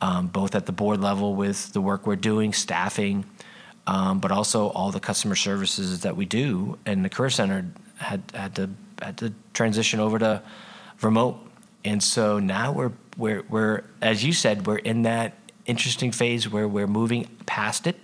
um, 0.00 0.26
both 0.28 0.54
at 0.54 0.66
the 0.66 0.72
board 0.72 1.00
level 1.00 1.34
with 1.34 1.72
the 1.72 1.80
work 1.80 2.06
we're 2.06 2.16
doing, 2.16 2.52
staffing, 2.52 3.24
um, 3.86 4.20
but 4.20 4.30
also 4.30 4.68
all 4.68 4.90
the 4.90 5.00
customer 5.00 5.34
services 5.34 6.00
that 6.00 6.16
we 6.16 6.26
do. 6.26 6.78
And 6.86 7.04
the 7.04 7.08
Career 7.08 7.30
Center 7.30 7.66
had, 7.96 8.22
had 8.34 8.54
to 8.56 8.70
had 9.00 9.16
to 9.18 9.32
transition 9.54 10.00
over 10.00 10.18
to 10.18 10.42
remote. 11.02 11.38
And 11.84 12.02
so 12.02 12.38
now 12.38 12.72
we're 12.72 12.92
we're 13.16 13.42
we're 13.48 13.84
as 14.02 14.24
you 14.24 14.32
said 14.32 14.66
we're 14.66 14.76
in 14.78 15.02
that 15.02 15.34
interesting 15.66 16.12
phase 16.12 16.48
where 16.48 16.66
we're 16.66 16.86
moving 16.86 17.28
past 17.46 17.86
it. 17.86 17.96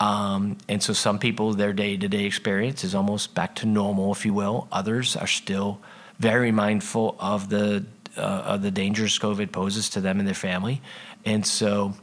Um, 0.00 0.58
and 0.68 0.82
so 0.82 0.92
some 0.92 1.18
people 1.18 1.54
their 1.54 1.72
day 1.72 1.96
to 1.96 2.08
day 2.08 2.24
experience 2.24 2.84
is 2.84 2.94
almost 2.94 3.34
back 3.34 3.54
to 3.56 3.66
normal, 3.66 4.12
if 4.12 4.26
you 4.26 4.34
will. 4.34 4.68
Others 4.72 5.16
are 5.16 5.26
still 5.26 5.80
very 6.18 6.52
mindful 6.52 7.16
of 7.18 7.48
the 7.48 7.84
uh, 8.16 8.56
the 8.56 8.70
dangers 8.70 9.18
COVID 9.18 9.52
poses 9.52 9.90
to 9.90 10.00
them 10.00 10.18
and 10.18 10.26
their 10.26 10.34
family. 10.34 10.82
And 11.24 11.46
so, 11.46 11.94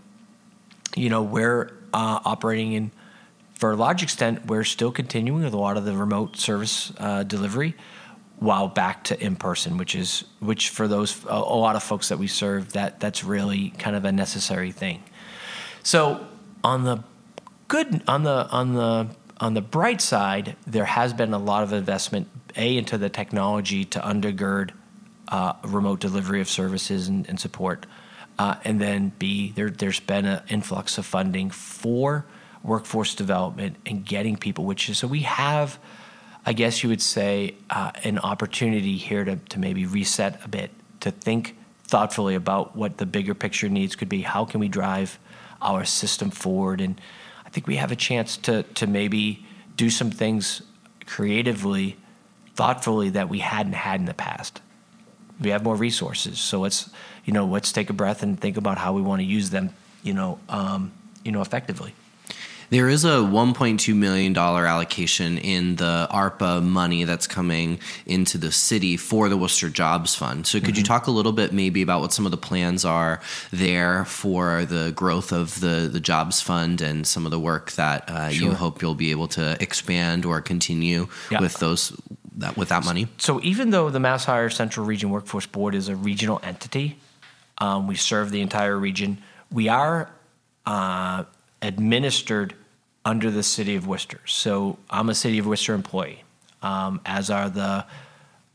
you 0.96 1.10
know, 1.10 1.22
we're 1.22 1.72
uh, 1.94 2.20
operating 2.25 2.74
in 2.74 2.92
for 3.60 3.72
a 3.72 3.75
large 3.75 4.04
extent, 4.04 4.46
we're 4.46 4.63
still 4.63 4.89
continuing 4.89 5.44
with 5.44 5.54
a 5.54 5.58
lot 5.58 5.75
of 5.75 5.84
the 5.84 5.94
remote 5.94 6.38
service 6.38 6.94
uh, 6.98 7.24
delivery 7.24 7.75
while 8.38 8.70
back 8.70 9.04
to 9.04 9.22
in 9.22 9.36
person, 9.36 9.78
which 9.78 9.96
is 9.96 10.24
which 10.39 10.70
for 10.70 10.88
those 10.88 11.25
a, 11.25 11.34
a, 11.34 11.60
lot 11.60 11.75
of 11.75 11.84
folks 11.84 12.08
that 12.08 12.18
we 12.18 12.28
serve 12.28 12.72
that 12.72 13.01
that's 13.01 13.22
really 13.22 13.72
kind 13.72 13.98
of 13.98 14.06
a 14.06 14.13
necessary 14.13 14.72
thing. 14.72 15.04
So 15.84 16.25
on 16.63 16.86
the 16.86 17.04
good 17.68 18.01
on 18.08 18.24
the 18.24 18.48
on 18.50 18.75
the 18.75 19.10
on 19.42 19.56
the 19.56 19.62
bright 19.62 20.00
side, 20.00 20.56
there 20.66 20.86
has 20.86 21.12
been 21.12 21.34
a 21.34 21.38
lot 21.38 21.63
of 21.63 21.74
investment 21.74 22.30
a 22.56 22.78
into 22.78 22.98
the 22.98 23.10
technology 23.10 23.84
to 23.84 24.00
undergird 24.00 24.72
uh, 25.29 25.53
remote 25.63 26.00
delivery 26.00 26.41
of 26.41 26.50
services 26.50 27.07
and, 27.07 27.27
and 27.29 27.39
support, 27.39 27.86
uh, 28.38 28.55
and 28.63 28.81
then 28.81 29.12
b 29.17 29.51
there 29.55 29.69
there's 29.69 30.00
been 30.00 30.25
an 30.25 30.41
influx 30.50 30.98
of 30.98 31.05
funding 31.05 31.50
for 31.50 32.25
workforce 32.63 33.15
development 33.15 33.77
and 33.86 34.05
getting 34.05 34.36
people, 34.36 34.65
which 34.65 34.89
is 34.89 34.98
so 34.98 35.07
we 35.07 35.21
have, 35.21 35.79
I 36.45 36.53
guess 36.53 36.83
you 36.83 36.89
would 36.89 37.01
say, 37.01 37.55
uh, 37.69 37.91
an 38.03 38.19
opportunity 38.19 38.98
here 38.98 39.24
to, 39.24 39.38
to 39.38 39.59
maybe 39.59 39.86
reset 39.86 40.43
a 40.43 40.48
bit, 40.48 40.71
to 41.01 41.12
think 41.12 41.57
thoughtfully 41.83 42.36
about 42.36 42.75
what 42.75 42.98
the 42.98 43.05
bigger 43.05 43.33
picture 43.33 43.69
needs 43.69 43.95
could 43.95 44.09
be. 44.09 44.21
How 44.21 44.45
can 44.45 44.59
we 44.59 44.67
drive 44.67 45.19
our 45.62 45.86
system 45.86 46.29
forward? 46.29 46.81
And 46.81 47.00
I 47.45 47.50
think 47.50 47.65
we 47.65 47.77
have 47.77 47.91
a 47.91 47.95
chance 47.95 48.38
to, 48.38 48.63
to 48.63 48.88
maybe 48.88 49.45
do 49.75 49.89
some 49.89 50.12
things 50.12 50.62
creatively, 51.05 51.98
thoughtfully 52.55 53.09
that 53.12 53.29
we 53.29 53.39
hadn't 53.39 53.74
had 53.74 54.00
in 54.00 54.05
the 54.05 54.13
past. 54.13 54.62
We 55.41 55.51
have 55.51 55.63
more 55.63 55.75
resources, 55.75 56.39
so 56.39 56.60
let's 56.60 56.89
you 57.25 57.34
know 57.34 57.46
let's 57.46 57.72
take 57.72 57.89
a 57.89 57.93
breath 57.93 58.24
and 58.24 58.39
think 58.39 58.58
about 58.58 58.77
how 58.77 58.93
we 58.93 59.01
want 59.01 59.22
to 59.22 59.25
use 59.25 59.50
them, 59.50 59.72
you 60.03 60.13
know, 60.13 60.39
um, 60.50 60.91
you 61.24 61.31
know, 61.31 61.41
effectively. 61.41 61.93
There 62.69 62.88
is 62.88 63.03
a 63.03 63.17
$1.2 63.17 63.96
million 63.96 64.38
allocation 64.38 65.39
in 65.39 65.77
the 65.77 66.08
ARPA 66.12 66.63
money 66.63 67.03
that's 67.03 67.25
coming 67.25 67.79
into 68.05 68.38
the 68.38 68.51
city 68.51 68.96
for 68.96 69.27
the 69.27 69.38
Worcester 69.38 69.69
Jobs 69.69 70.13
Fund. 70.13 70.46
So, 70.46 70.60
could 70.60 70.69
mm-hmm. 70.69 70.77
you 70.77 70.84
talk 70.84 71.08
a 71.08 71.12
little 71.12 71.31
bit 71.31 71.51
maybe 71.51 71.81
about 71.81 72.01
what 72.01 72.13
some 72.13 72.25
of 72.25 72.31
the 72.31 72.38
plans 72.38 72.86
are 72.86 73.22
there 73.51 74.05
for 74.05 74.65
the 74.65 74.91
growth 74.96 75.31
of 75.31 75.60
the, 75.62 75.89
the 75.91 76.00
Jobs 76.00 76.41
Fund 76.41 76.81
and 76.81 77.08
some 77.08 77.25
of 77.25 77.31
the 77.31 77.39
work 77.39 77.72
that 77.72 78.08
uh, 78.08 78.29
sure. 78.29 78.50
you 78.50 78.53
hope 78.53 78.81
you'll 78.84 78.93
be 78.93 79.10
able 79.12 79.27
to 79.29 79.58
expand 79.60 80.24
or 80.25 80.39
continue 80.39 81.08
yeah. 81.31 81.41
with 81.41 81.55
those 81.55 82.00
that 82.39 82.58
with 82.58 82.69
that 82.69 82.84
money? 82.84 83.08
So, 83.17 83.41
even 83.41 83.69
though 83.69 83.89
the 83.89 84.00
Mass 84.00 84.25
Hire 84.25 84.50
Central 84.50 84.86
Region 84.86 85.10
Workforce 85.10 85.46
Board 85.46 85.75
is 85.75 85.88
a 85.88 85.96
regional 85.96 86.39
entity, 86.43 86.98
um, 87.60 87.88
we 87.88 87.96
serve 87.96 88.31
the 88.31 88.41
entire 88.41 88.77
region. 88.77 89.19
We 89.51 89.67
are 89.67 90.10
uh, 90.65 91.24
administered 91.62 92.53
under 93.05 93.31
the 93.31 93.43
city 93.43 93.75
of 93.75 93.88
Worcester. 93.88 94.19
So 94.25 94.77
I'm 94.89 95.10
a 95.10 95.15
city 95.15 95.39
of 95.39 95.48
Worcester 95.48 95.74
employee, 95.74 96.24
um, 96.62 97.01
as 97.05 97.29
are 97.29 97.50
the 97.50 97.86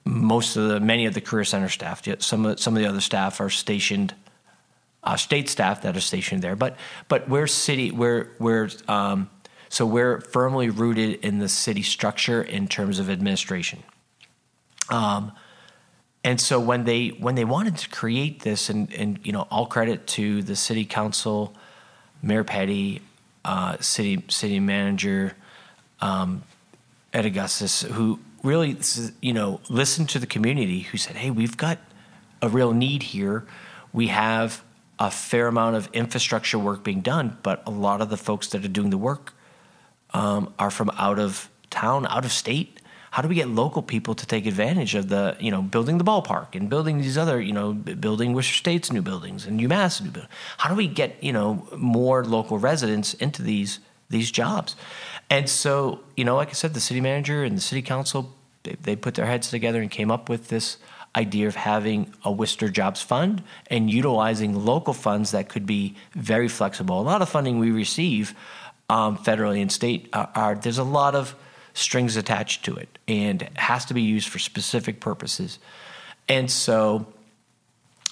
most 0.05 0.57
of 0.57 0.69
the 0.69 0.81
many 0.81 1.07
of 1.07 1.15
the 1.15 1.21
career 1.21 1.45
center 1.45 1.69
staff. 1.69 2.03
Some 2.23 2.47
of 2.47 2.61
some 2.61 2.77
of 2.77 2.83
the 2.83 2.89
other 2.89 3.01
staff 3.01 3.41
are 3.41 3.51
stationed, 3.51 4.15
uh, 5.03 5.17
state 5.17 5.49
staff 5.49 5.83
that 5.83 5.97
are 5.97 6.01
stationed 6.01 6.43
there. 6.43 6.57
But 6.57 6.77
but 7.09 7.29
we're 7.29 7.47
city 7.47 7.91
we're 7.91 8.31
we're 8.39 8.71
um, 8.87 9.31
so 9.75 9.85
we're 9.85 10.21
firmly 10.21 10.71
rooted 10.71 11.25
in 11.25 11.41
the 11.41 11.49
city 11.49 11.83
structure 11.83 12.41
in 12.41 12.69
terms 12.69 13.01
of 13.01 13.11
administration. 13.11 13.83
Um, 14.89 15.33
and 16.23 16.41
so 16.41 16.61
when 16.61 16.85
they 16.85 17.09
when 17.09 17.35
they 17.35 17.45
wanted 17.45 17.79
to 17.79 17.89
create 17.91 18.43
this, 18.43 18.71
and 18.71 18.93
and 18.95 19.19
you 19.25 19.33
know 19.33 19.49
all 19.51 19.67
credit 19.67 20.07
to 20.19 20.43
the 20.43 20.55
city 20.55 20.85
council, 20.85 21.55
Mayor 22.23 22.45
Petty, 22.45 23.03
uh, 23.45 23.77
city 23.81 24.23
city 24.29 24.61
manager 24.61 25.35
um, 26.01 26.45
Ed 27.13 27.27
Augustus, 27.27 27.83
who 27.83 28.21
really 28.45 28.77
you 29.21 29.33
know 29.33 29.61
listened 29.69 30.09
to 30.11 30.21
the 30.21 30.27
community, 30.27 30.83
who 30.83 30.99
said, 30.99 31.17
"Hey, 31.17 31.33
we've 31.33 31.57
got 31.57 31.79
a 32.41 32.49
real 32.49 32.73
need 32.73 33.03
here. 33.03 33.45
We 33.93 34.07
have 34.07 34.63
a 35.01 35.11
fair 35.11 35.49
amount 35.49 35.75
of 35.75 35.89
infrastructure 35.93 36.61
work 36.61 36.85
being 36.85 37.01
done, 37.01 37.39
but 37.43 37.61
a 37.67 37.71
lot 37.71 38.01
of 38.01 38.09
the 38.09 38.17
folks 38.17 38.47
that 38.51 38.65
are 38.65 38.69
doing 38.69 38.91
the 38.91 38.99
work 38.99 39.34
um, 40.15 40.55
are 40.59 40.71
from 40.71 40.91
out 40.97 41.19
of 41.19 41.51
town, 41.69 42.07
out 42.07 42.25
of 42.25 42.33
state? 42.33 42.81
How 43.11 43.23
do 43.23 43.29
we 43.29 43.35
get 43.35 43.49
local 43.49 43.83
people 43.83 44.15
to 44.15 44.27
take 44.27 44.47
advantage 44.47 44.95
of 44.95 45.09
the, 45.09 45.37
you 45.39 45.51
know, 45.51 45.63
building 45.63 45.99
the 45.99 46.05
ballpark 46.05 46.55
and 46.55 46.69
building 46.69 46.99
these 46.99 47.19
other, 47.19 47.41
you 47.41 47.53
know, 47.53 47.73
building 47.73 48.33
Worcester 48.33 48.55
State's 48.55 48.91
new 48.91 49.03
buildings 49.03 49.47
and 49.47 49.61
UMass 49.61 50.01
new 50.01 50.11
buildings? 50.11 50.33
How 50.59 50.69
do 50.69 50.75
we 50.75 50.89
get, 50.89 51.23
you 51.23 51.33
know, 51.33 51.69
more 51.77 52.25
local 52.25 52.59
residents 52.59 53.15
into 53.15 53.43
these 53.43 53.81
these 54.09 54.31
jobs? 54.31 54.75
And 55.31 55.49
so, 55.49 56.01
you 56.17 56.25
know, 56.25 56.37
like 56.37 56.49
I 56.49 56.53
said, 56.53 56.75
the 56.75 56.81
city 56.81 57.01
manager 57.01 57.45
and 57.45 57.57
the 57.57 57.61
city 57.61 57.83
council, 57.83 58.35
they, 58.65 58.77
they 58.81 58.97
put 58.97 59.15
their 59.15 59.27
heads 59.27 59.49
together 59.49 59.81
and 59.81 59.91
came 59.91 60.11
up 60.11 60.29
with 60.29 60.49
this 60.49 60.79
idea 61.17 61.47
of 61.47 61.55
having 61.55 62.13
a 62.25 62.33
Worcester 62.33 62.69
Jobs 62.69 63.01
Fund 63.01 63.43
and 63.69 63.91
utilizing 63.91 64.65
local 64.65 64.93
funds 64.93 65.31
that 65.31 65.49
could 65.49 65.67
be 65.67 65.95
very 66.13 66.49
flexible. 66.49 67.01
A 67.01 67.03
lot 67.03 67.23
of 67.23 67.29
funding 67.29 67.59
we 67.59 67.71
receive 67.71 68.35
um, 68.89 69.17
federally 69.17 69.61
and 69.61 69.71
state 69.71 70.09
are, 70.13 70.31
are, 70.35 70.55
there's 70.55 70.79
a 70.79 70.85
lot 70.85 71.15
of 71.15 71.35
strings 71.73 72.17
attached 72.17 72.65
to 72.65 72.77
it 72.77 72.99
and 73.09 73.43
it 73.43 73.57
has 73.59 73.85
to 73.87 73.95
be 73.95 74.03
used 74.03 74.29
for 74.29 74.39
specific 74.39 75.01
purposes. 75.01 75.59
And 76.29 76.51
so 76.51 77.07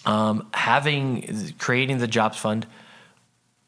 um, 0.05 0.49
having 0.52 1.55
creating 1.59 1.99
the 1.99 2.07
jobs 2.07 2.38
fund 2.38 2.67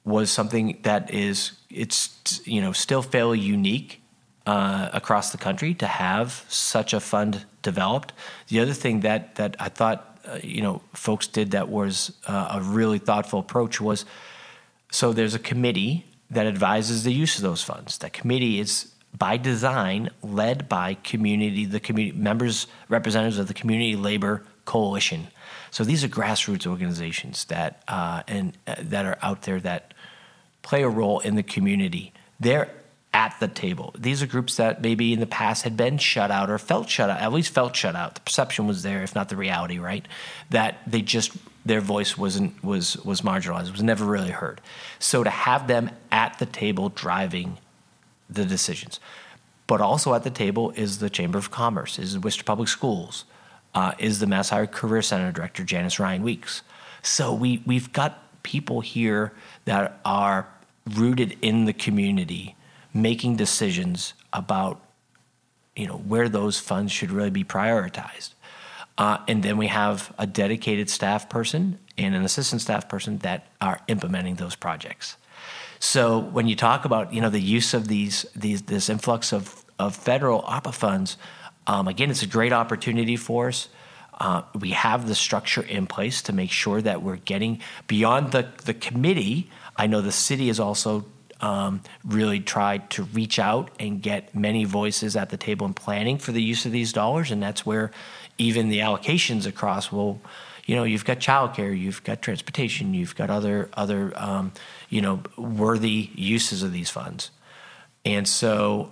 was 0.05 0.31
something 0.31 0.79
that 0.83 1.11
is 1.13 1.53
it's 1.71 2.41
you 2.45 2.61
know 2.61 2.73
still 2.73 3.03
fairly 3.03 3.39
unique 3.39 4.03
uh, 4.47 4.91
across 4.93 5.31
the 5.31 5.39
country 5.39 5.75
to 5.75 5.87
have 5.87 6.45
such 6.49 6.93
a 6.93 7.01
fund 7.01 7.45
developed. 7.63 8.13
The 8.49 8.61
other 8.61 8.75
thing 8.75 9.01
that 9.01 9.37
that 9.37 9.57
I 9.59 9.69
thought 9.69 10.19
uh, 10.27 10.39
you 10.43 10.61
know 10.61 10.83
folks 10.93 11.27
did 11.27 11.53
that 11.53 11.69
was 11.69 12.13
uh, 12.27 12.59
a 12.59 12.61
really 12.61 12.99
thoughtful 12.99 13.39
approach 13.39 13.81
was 13.81 14.05
so 14.91 15.13
there's 15.13 15.35
a 15.35 15.39
committee 15.39 16.05
that 16.31 16.47
advises 16.47 17.05
the 17.05 17.13
use 17.13 17.37
of 17.37 17.43
those 17.43 17.63
funds. 17.63 17.99
That 17.99 18.13
committee 18.13 18.59
is 18.59 18.93
by 19.17 19.37
design 19.37 20.11
led 20.23 20.69
by 20.69 20.95
community 20.95 21.65
the 21.65 21.81
community 21.81 22.19
members 22.19 22.67
representatives 22.89 23.39
of 23.39 23.47
the 23.47 23.55
community 23.55 23.95
labor 23.95 24.45
coalition. 24.65 25.29
So 25.71 25.85
these 25.85 26.03
are 26.05 26.09
grassroots 26.09 26.67
organizations 26.67 27.45
that 27.47 27.83
uh, 27.89 28.23
and 28.27 28.57
uh, 28.67 28.77
that 28.79 29.07
are 29.07 29.19
out 29.23 29.43
there 29.43 29.61
that 29.61 29.95
play 30.63 30.83
a 30.83 30.89
role 30.89 31.21
in 31.21 31.37
the 31.37 31.43
community. 31.43 32.13
They're 32.41 32.71
at 33.15 33.39
the 33.39 33.47
table. 33.47 33.95
These 33.97 34.23
are 34.23 34.27
groups 34.27 34.57
that 34.57 34.83
maybe 34.83 35.13
in 35.13 35.21
the 35.21 35.27
past 35.27 35.63
had 35.63 35.77
been 35.77 35.99
shut 35.99 36.33
out 36.33 36.51
or 36.51 36.59
felt 36.59 36.91
shut 36.91 37.09
out, 37.09 37.21
at 37.21 37.33
least 37.33 37.55
felt 37.55 37.75
shut 37.77 37.95
out. 37.95 38.17
The 38.17 38.21
perception 38.23 38.67
was 38.67 38.83
there, 38.83 39.03
if 39.05 39.15
not 39.15 39.29
the 39.29 39.37
reality, 39.37 39.79
right? 39.79 40.07
That 40.51 40.79
they 40.87 41.01
just 41.01 41.33
their 41.65 41.81
voice 41.81 42.19
wasn't 42.19 42.63
was 42.63 42.97
was 42.99 43.23
marginalized, 43.23 43.71
was 43.71 43.83
never 43.83 44.05
really 44.05 44.33
heard. 44.33 44.61
So 44.99 45.23
to 45.23 45.31
have 45.31 45.69
them 45.69 45.91
at 46.11 46.39
the 46.41 46.47
table 46.47 46.89
driving 46.89 47.59
the 48.29 48.45
decisions, 48.45 48.99
but 49.69 49.81
also 49.81 50.13
at 50.15 50.25
the 50.25 50.31
table 50.31 50.73
is 50.73 50.99
the 50.99 51.09
Chamber 51.09 51.39
of 51.39 51.53
Commerce, 51.53 52.01
is 52.01 52.19
Worcester 52.19 52.43
Public 52.43 52.69
Schools, 52.69 53.25
uh, 53.77 53.93
is 53.99 54.19
the 54.19 54.27
Mass 54.27 54.51
Hire 54.51 54.67
Career 54.67 55.03
Center 55.03 55.31
Director 55.31 55.63
Janice 55.63 56.01
Ryan 56.01 56.25
Weeks. 56.25 56.63
So 57.03 57.33
we 57.33 57.63
we've 57.65 57.93
got 57.93 58.43
people 58.43 58.81
here 58.81 59.33
that 59.67 60.01
are 60.05 60.49
rooted 60.85 61.39
in 61.41 61.65
the 61.65 61.73
community 61.73 62.57
making 62.95 63.37
decisions 63.37 64.15
about 64.33 64.81
you 65.77 65.87
know 65.87 65.97
where 65.97 66.29
those 66.29 66.59
funds 66.61 66.93
should 66.93 67.11
really 67.11 67.31
be 67.31 67.45
prioritized. 67.45 68.31
Uh, 68.97 69.19
and 69.27 69.43
then 69.43 69.57
we 69.57 69.67
have 69.67 70.15
a 70.19 70.27
dedicated 70.27 70.89
staff 70.89 71.29
person 71.29 71.79
and 71.99 72.15
an 72.15 72.25
assistant 72.25 72.63
staff 72.63 72.89
person 72.89 73.19
that 73.19 73.47
are 73.61 73.81
implementing 73.89 74.37
those 74.37 74.55
projects. 74.55 75.17
So 75.81 76.21
when 76.21 76.47
you 76.47 76.55
talk 76.55 76.85
about 76.85 77.13
you 77.13 77.21
know 77.21 77.31
the 77.31 77.41
use 77.41 77.75
of 77.75 77.89
these 77.89 78.25
these 78.35 78.63
this 78.63 78.89
influx 78.89 79.33
of 79.33 79.65
of 79.79 79.97
federal 79.97 80.43
ARPA 80.43 80.73
funds, 80.73 81.17
um, 81.67 81.89
again, 81.89 82.11
it's 82.11 82.23
a 82.23 82.27
great 82.27 82.53
opportunity 82.53 83.17
for 83.17 83.49
us. 83.49 83.69
Uh, 84.21 84.43
we 84.61 84.71
have 84.71 85.09
the 85.09 85.15
structure 85.15 85.63
in 85.63 85.89
place 85.89 86.23
to 86.23 86.33
make 86.33 86.51
sure 86.51 86.81
that 86.81 87.03
we're 87.03 87.17
getting 87.17 87.61
beyond 87.89 88.31
the 88.31 88.49
the 88.65 88.75
committee. 88.75 89.51
I 89.77 89.89
know 89.89 90.01
the 90.01 90.13
city 90.13 90.49
is 90.49 90.61
also 90.61 91.05
um, 91.41 91.83
really 92.05 92.41
tried 92.41 92.91
to 92.91 93.05
reach 93.05 93.39
out 93.39 93.71
and 93.79 94.01
get 94.01 94.35
many 94.35 94.65
voices 94.65 95.17
at 95.17 95.31
the 95.31 95.37
table 95.37 95.67
in 95.67 95.75
planning 95.75 96.19
for 96.19 96.33
the 96.33 96.43
use 96.43 96.65
of 96.67 96.73
these 96.73 96.93
dollars, 96.93 97.31
and 97.31 97.43
that's 97.43 97.67
where 97.67 97.91
even 98.39 98.69
the 98.69 98.81
allocations 98.81 99.47
across 99.47 99.93
will. 99.93 100.21
You 100.67 100.77
know, 100.77 100.85
you've 100.85 101.05
got 101.05 101.19
childcare, 101.19 101.79
you've 101.79 102.03
got 102.05 102.23
transportation, 102.23 102.95
you've 102.95 103.15
got 103.15 103.29
other 103.29 103.69
other 103.75 104.13
um, 104.17 104.53
you 104.89 105.03
know 105.03 105.23
worthy 105.37 106.11
uses 106.15 106.63
of 106.63 106.73
these 106.73 106.89
funds, 106.89 107.31
and 108.05 108.27
so 108.27 108.91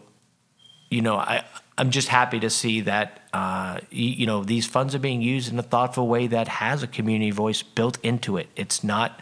you 0.91 1.01
know 1.01 1.17
I 1.17 1.45
I'm 1.79 1.91
just 1.91 2.09
happy 2.09 2.39
to 2.41 2.51
see 2.51 2.83
that 2.83 3.21
uh, 3.33 3.79
you, 3.91 4.09
you 4.09 4.27
know 4.27 4.45
these 4.45 4.67
funds 4.67 4.95
are 4.95 4.99
being 4.99 5.23
used 5.23 5.51
in 5.51 5.59
a 5.59 5.63
thoughtful 5.63 6.07
way 6.07 6.27
that 6.27 6.49
has 6.49 6.83
a 6.83 6.87
community 6.87 7.31
voice 7.31 7.63
built 7.63 7.99
into 8.03 8.37
it. 8.37 8.49
It's 8.57 8.85
not 8.85 9.21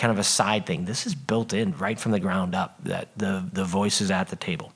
kind 0.00 0.10
of 0.10 0.18
a 0.18 0.24
side 0.24 0.66
thing. 0.66 0.86
This 0.86 1.06
is 1.06 1.14
built 1.14 1.52
in 1.52 1.72
right 1.76 2.00
from 2.00 2.12
the 2.12 2.20
ground 2.20 2.54
up 2.54 2.82
that 2.84 3.08
the 3.16 3.48
the 3.52 3.64
voice 3.64 4.00
is 4.00 4.10
at 4.10 4.28
the 4.28 4.36
table. 4.36 4.72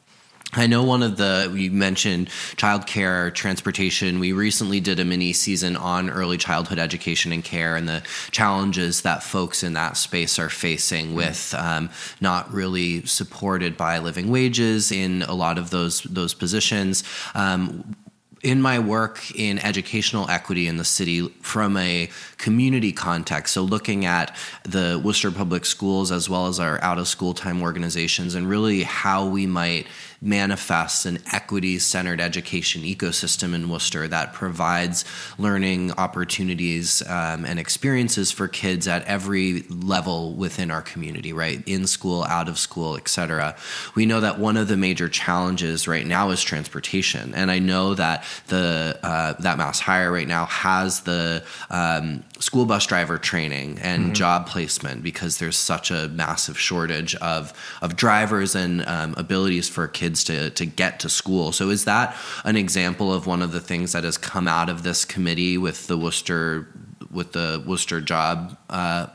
I 0.57 0.69
know 0.69 0.85
one 0.85 1.03
of 1.03 1.17
the 1.17 1.53
you 1.57 1.71
mentioned 1.73 2.29
childcare, 2.57 3.35
transportation. 3.35 4.21
We 4.21 4.33
recently 4.33 4.81
did 4.81 5.01
a 5.01 5.05
mini 5.05 5.33
season 5.33 5.77
on 5.77 6.11
early 6.11 6.37
childhood 6.37 6.79
education 6.79 7.33
and 7.33 7.43
care, 7.43 7.75
and 7.75 7.89
the 7.89 8.03
challenges 8.31 9.03
that 9.03 9.23
folks 9.23 9.63
in 9.63 9.73
that 9.73 9.97
space 9.97 10.39
are 10.39 10.51
facing 10.51 11.15
with 11.15 11.55
um, 11.59 11.91
not 12.21 12.53
really 12.53 13.05
supported 13.07 13.77
by 13.77 13.99
living 13.99 14.31
wages 14.31 14.93
in 14.93 15.23
a 15.23 15.35
lot 15.35 15.59
of 15.59 15.71
those 15.71 16.03
those 16.03 16.35
positions. 16.35 17.03
Um, 17.35 17.97
in 18.45 18.61
my 18.61 18.79
work 18.79 19.35
in 19.35 19.59
educational 19.59 20.29
equity 20.29 20.69
in 20.69 20.77
the 20.77 20.85
city 20.85 21.27
from 21.41 21.79
a 21.79 22.11
community 22.37 22.93
context, 22.93 23.55
so 23.55 23.63
looking 23.63 24.05
at 24.05 24.37
the 24.65 25.01
Worcester 25.03 25.31
Public 25.31 25.65
Schools 25.65 26.13
as 26.13 26.29
well 26.29 26.47
as 26.47 26.61
our 26.61 26.81
out 26.83 26.99
of 26.99 27.09
school 27.09 27.33
time 27.33 27.63
organizations 27.63 28.35
and 28.35 28.47
really 28.47 28.83
how 28.83 29.27
we 29.27 29.47
might 29.47 29.87
manifest 30.25 31.05
an 31.05 31.19
equity 31.33 31.79
centered 31.79 32.21
education 32.21 32.83
ecosystem 32.83 33.55
in 33.55 33.69
Worcester 33.69 34.09
that 34.09 34.33
provides 34.33 35.05
learning 35.39 35.93
opportunities 35.93 37.03
um, 37.03 37.45
and 37.45 37.59
experiences 37.59 38.33
for 38.33 38.49
kids 38.49 38.89
at 38.89 39.05
every 39.05 39.63
level 39.69 40.33
within 40.33 40.71
our 40.71 40.81
community, 40.81 41.33
right? 41.33 41.63
In 41.67 41.87
school, 41.87 42.25
out 42.25 42.49
of 42.49 42.59
school, 42.59 42.97
et 42.97 43.09
cetera. 43.09 43.55
We 43.95 44.07
know 44.07 44.21
that 44.21 44.39
one 44.39 44.57
of 44.57 44.67
the 44.69 44.79
major 44.79 45.11
challenges 45.11 45.87
right 45.87 46.07
now 46.07 46.31
is 46.31 46.43
transportation. 46.43 47.35
And 47.35 47.51
I 47.51 47.59
know 47.59 47.95
that 47.95 48.25
the 48.49 48.99
uh, 49.03 49.35
that 49.41 49.59
Mass 49.59 49.79
Hire 49.81 50.11
right 50.11 50.27
now 50.27 50.47
has 50.47 51.03
the 51.03 51.45
um, 51.69 52.25
school 52.39 52.65
bus 52.65 52.87
driver 52.87 53.19
training 53.19 53.79
and 53.83 54.05
mm-hmm. 54.05 54.13
job 54.15 54.47
placement 54.47 55.03
because 55.03 55.39
there's 55.39 55.57
such 55.57 55.91
a 55.91 56.09
massive 56.09 56.59
shortage 56.59 57.15
of 57.17 57.53
of 57.83 57.95
drivers 57.97 58.55
and 58.55 58.87
um, 58.87 59.15
abilities 59.19 59.69
for 59.69 59.87
kids 59.87 60.14
to 60.23 60.51
to 60.51 60.65
get 60.65 61.01
to 61.01 61.09
school. 61.09 61.51
So 61.51 61.71
is 61.71 61.85
that 61.87 62.15
an 62.45 62.57
example 62.57 63.13
of 63.13 63.27
one 63.27 63.43
of 63.43 63.51
the 63.51 63.61
things 63.61 63.93
that 63.93 64.05
has 64.05 64.17
come 64.17 64.47
out 64.47 64.69
of 64.69 64.85
this 64.85 65.05
committee 65.05 65.59
with 65.59 65.89
the 65.89 65.99
Worcester 65.99 66.69
with 67.11 67.33
the 67.33 67.65
Worcester 67.67 68.01
Job 68.01 68.57
uh, 68.71 69.09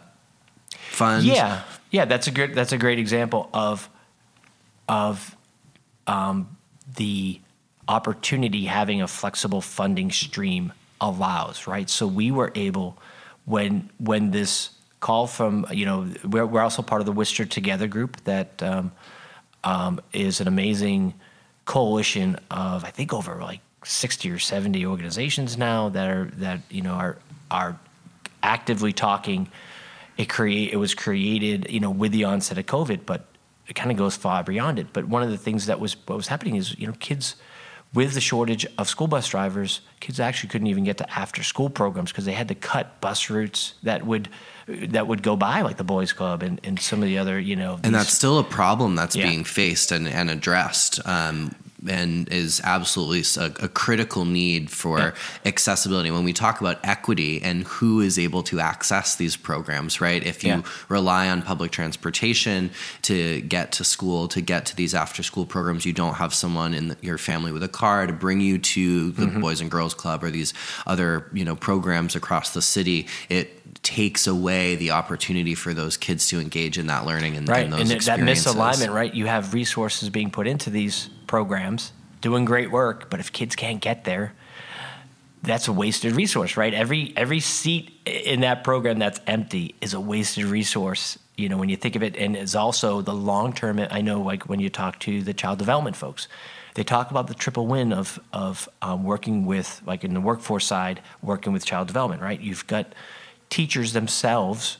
Fund? 0.90 1.24
Yeah, 1.24 1.64
yeah, 1.92 2.04
that's 2.04 2.28
a 2.28 2.32
good 2.32 2.54
that's 2.54 2.74
a 2.74 2.78
great 2.78 3.00
example 3.00 3.50
of 3.54 3.90
of 4.90 5.38
um, 6.08 6.58
the 6.98 7.40
opportunity 7.88 8.66
having 8.66 9.02
a 9.02 9.08
flexible 9.08 9.62
funding 9.62 10.12
stream 10.12 10.74
allows, 11.00 11.68
right? 11.68 11.90
So 11.90 12.06
we 12.08 12.32
were 12.32 12.52
able 12.56 12.98
when 13.46 13.90
when 14.00 14.32
this 14.32 14.72
call 15.00 15.28
from 15.28 15.66
you 15.72 15.86
know 15.86 16.08
we're, 16.24 16.46
we're 16.46 16.62
also 16.62 16.82
part 16.82 17.02
of 17.02 17.06
the 17.06 17.12
Worcester 17.12 17.46
Together 17.46 17.88
group 17.88 18.22
that 18.26 18.62
um, 18.62 18.92
um, 19.64 20.02
is 20.14 20.42
an 20.42 20.48
amazing 20.48 21.14
coalition 21.66 22.38
of 22.50 22.84
I 22.84 22.90
think 22.90 23.14
over 23.14 23.36
like 23.36 23.62
sixty 23.84 24.32
or 24.32 24.40
seventy 24.40 24.86
organizations 24.86 25.58
now 25.58 25.90
that 25.90 26.10
are 26.10 26.26
that 26.38 26.62
you 26.70 26.82
know 26.82 26.94
are 26.94 27.18
are 27.52 27.80
actively 28.44 28.94
talking. 28.94 29.50
It 30.18 30.30
create 30.30 30.74
it 30.74 30.78
was 30.78 30.96
created 30.96 31.70
you 31.70 31.80
know 31.80 31.92
with 31.92 32.12
the 32.12 32.24
onset 32.24 32.58
of 32.58 32.66
COVID, 32.66 33.06
but 33.06 33.26
it 33.68 33.76
kind 33.76 33.92
of 33.92 33.98
goes 33.98 34.16
far 34.16 34.44
beyond 34.44 34.80
it. 34.80 34.88
But 34.92 35.08
one 35.08 35.24
of 35.24 35.30
the 35.30 35.38
things 35.38 35.68
that 35.68 35.80
was 35.80 35.96
what 36.08 36.16
was 36.16 36.28
happening 36.28 36.56
is 36.56 36.78
you 36.78 36.88
know 36.88 36.94
kids 37.00 37.36
with 37.94 38.14
the 38.14 38.22
shortage 38.22 38.68
of 38.78 38.88
school 38.88 39.08
bus 39.08 39.28
drivers, 39.28 39.82
kids 40.00 40.20
actually 40.20 40.50
couldn't 40.50 40.68
even 40.68 40.84
get 40.84 40.98
to 40.98 41.12
after 41.12 41.42
school 41.44 41.70
programs 41.70 42.12
because 42.12 42.26
they 42.26 42.34
had 42.34 42.48
to 42.50 42.56
cut 42.56 43.02
bus 43.02 43.30
routes 43.30 43.74
that 43.84 44.06
would 44.06 44.30
that 44.68 45.08
would 45.08 45.24
go 45.24 45.36
by 45.36 45.62
like 45.62 45.78
the 45.78 45.84
boys 45.84 46.14
club 46.14 46.44
and, 46.44 46.62
and 46.64 46.80
some 46.80 47.02
of 47.02 47.06
the 47.06 47.18
other 47.18 47.40
you 47.40 47.56
know 47.56 47.80
and 47.84 47.96
that's 47.96 48.14
still 48.14 48.38
a 48.38 48.44
problem 48.44 48.96
that's 48.96 49.16
yeah. 49.16 49.28
being 49.28 49.44
faced 49.44 49.92
and, 49.92 50.08
and 50.08 50.30
addressed 50.30 51.00
um, 51.08 51.56
and 51.88 52.28
is 52.30 52.62
absolutely 52.64 53.24
a, 53.42 53.66
a 53.66 53.70
critical 53.70 54.26
need 54.26 54.70
for 54.70 55.00
yeah. 55.00 55.12
accessibility. 55.46 56.12
When 56.12 56.24
we 56.24 56.34
talk 56.34 56.60
about 56.60 56.80
equity 56.84 57.42
and 57.42 57.64
who 57.64 58.02
is 58.02 58.20
able 58.20 58.44
to 58.44 58.60
access 58.60 59.16
these 59.16 59.38
programs, 59.38 60.02
right? 60.02 60.22
If 60.26 60.44
you 60.44 60.50
yeah. 60.50 60.62
rely 60.90 61.30
on 61.30 61.42
public 61.42 61.72
transportation 61.72 62.72
to 63.04 63.42
get 63.42 63.72
to 63.74 63.84
school, 63.84 64.28
to 64.30 64.42
get 64.42 64.66
to 64.68 64.76
these 64.76 64.94
after 64.94 65.24
school 65.24 65.46
programs, 65.46 65.86
you 65.86 65.94
don't 65.94 66.16
have 66.16 66.34
someone 66.34 66.74
in 66.74 66.90
the, 66.90 66.98
your 67.02 67.18
family 67.18 67.52
with 67.52 67.64
a 67.64 67.70
car 67.70 68.08
to 68.08 68.14
bring 68.14 68.42
you 68.42 68.58
to 68.58 69.12
the 69.12 69.26
mm-hmm. 69.26 69.42
Boys 69.42 69.62
and 69.62 69.72
Girls 69.72 69.94
Club 69.94 70.24
or 70.24 70.32
these 70.32 70.54
other 70.86 71.30
you 71.34 71.46
know 71.46 71.56
programs 71.56 72.16
across 72.16 72.54
the 72.54 72.62
city. 72.62 73.08
It 73.30 73.56
takes 73.84 74.28
away 74.28 74.76
the 74.76 74.92
opportunity 74.92 75.56
for 75.56 75.74
those 75.74 75.96
kids 75.96 76.28
to 76.30 76.40
engage 76.40 76.78
in 76.78 76.88
that 76.88 77.06
learning 77.06 77.38
and, 77.38 77.48
right. 77.48 77.64
and 77.64 77.74
those 77.74 77.82
and 77.82 77.92
experiences. 77.92 78.46
that 78.46 78.56
misalignment, 78.56 78.94
right? 78.94 79.14
You 79.14 79.28
have 79.28 79.54
resources 79.54 80.10
being 80.10 80.32
put 80.32 80.48
into 80.48 80.70
these 80.70 81.10
programs, 81.30 81.94
doing 82.22 82.44
great 82.44 82.72
work, 82.72 83.10
but 83.10 83.20
if 83.22 83.32
kids 83.32 83.56
can't 83.56 83.80
get 83.80 84.04
there, 84.04 84.34
that's 85.44 85.68
a 85.70 85.72
wasted 85.72 86.14
resource, 86.14 86.58
right? 86.58 86.74
Every 86.74 87.14
every 87.16 87.40
seat 87.40 87.92
in 88.06 88.42
that 88.42 88.64
program 88.66 89.00
that's 89.00 89.22
empty 89.28 89.76
is 89.80 89.94
a 89.94 90.00
wasted 90.00 90.46
resource. 90.46 91.18
You 91.38 91.48
know, 91.48 91.58
when 91.58 91.70
you 91.70 91.78
think 91.78 91.96
of 91.96 92.04
it, 92.04 92.18
and 92.18 92.36
it's 92.36 92.56
also 92.56 93.02
the 93.02 93.14
long 93.14 93.54
term. 93.54 93.80
I 93.80 94.02
know, 94.02 94.22
like 94.22 94.50
when 94.50 94.60
you 94.60 94.70
talk 94.70 95.00
to 95.02 95.22
the 95.22 95.34
child 95.34 95.60
development 95.60 95.96
folks, 95.96 96.28
they 96.74 96.84
talk 96.84 97.12
about 97.12 97.28
the 97.28 97.36
triple 97.36 97.68
win 97.68 97.94
of 97.94 98.20
of 98.34 98.68
um, 98.82 99.04
working 99.04 99.46
with, 99.46 99.82
like 99.86 100.04
in 100.04 100.14
the 100.14 100.22
workforce 100.22 100.66
side, 100.66 101.00
working 101.22 101.54
with 101.54 101.64
child 101.64 101.88
development. 101.88 102.22
Right? 102.22 102.42
You've 102.42 102.68
got 102.68 102.94
teachers 103.50 103.94
themselves. 103.94 104.78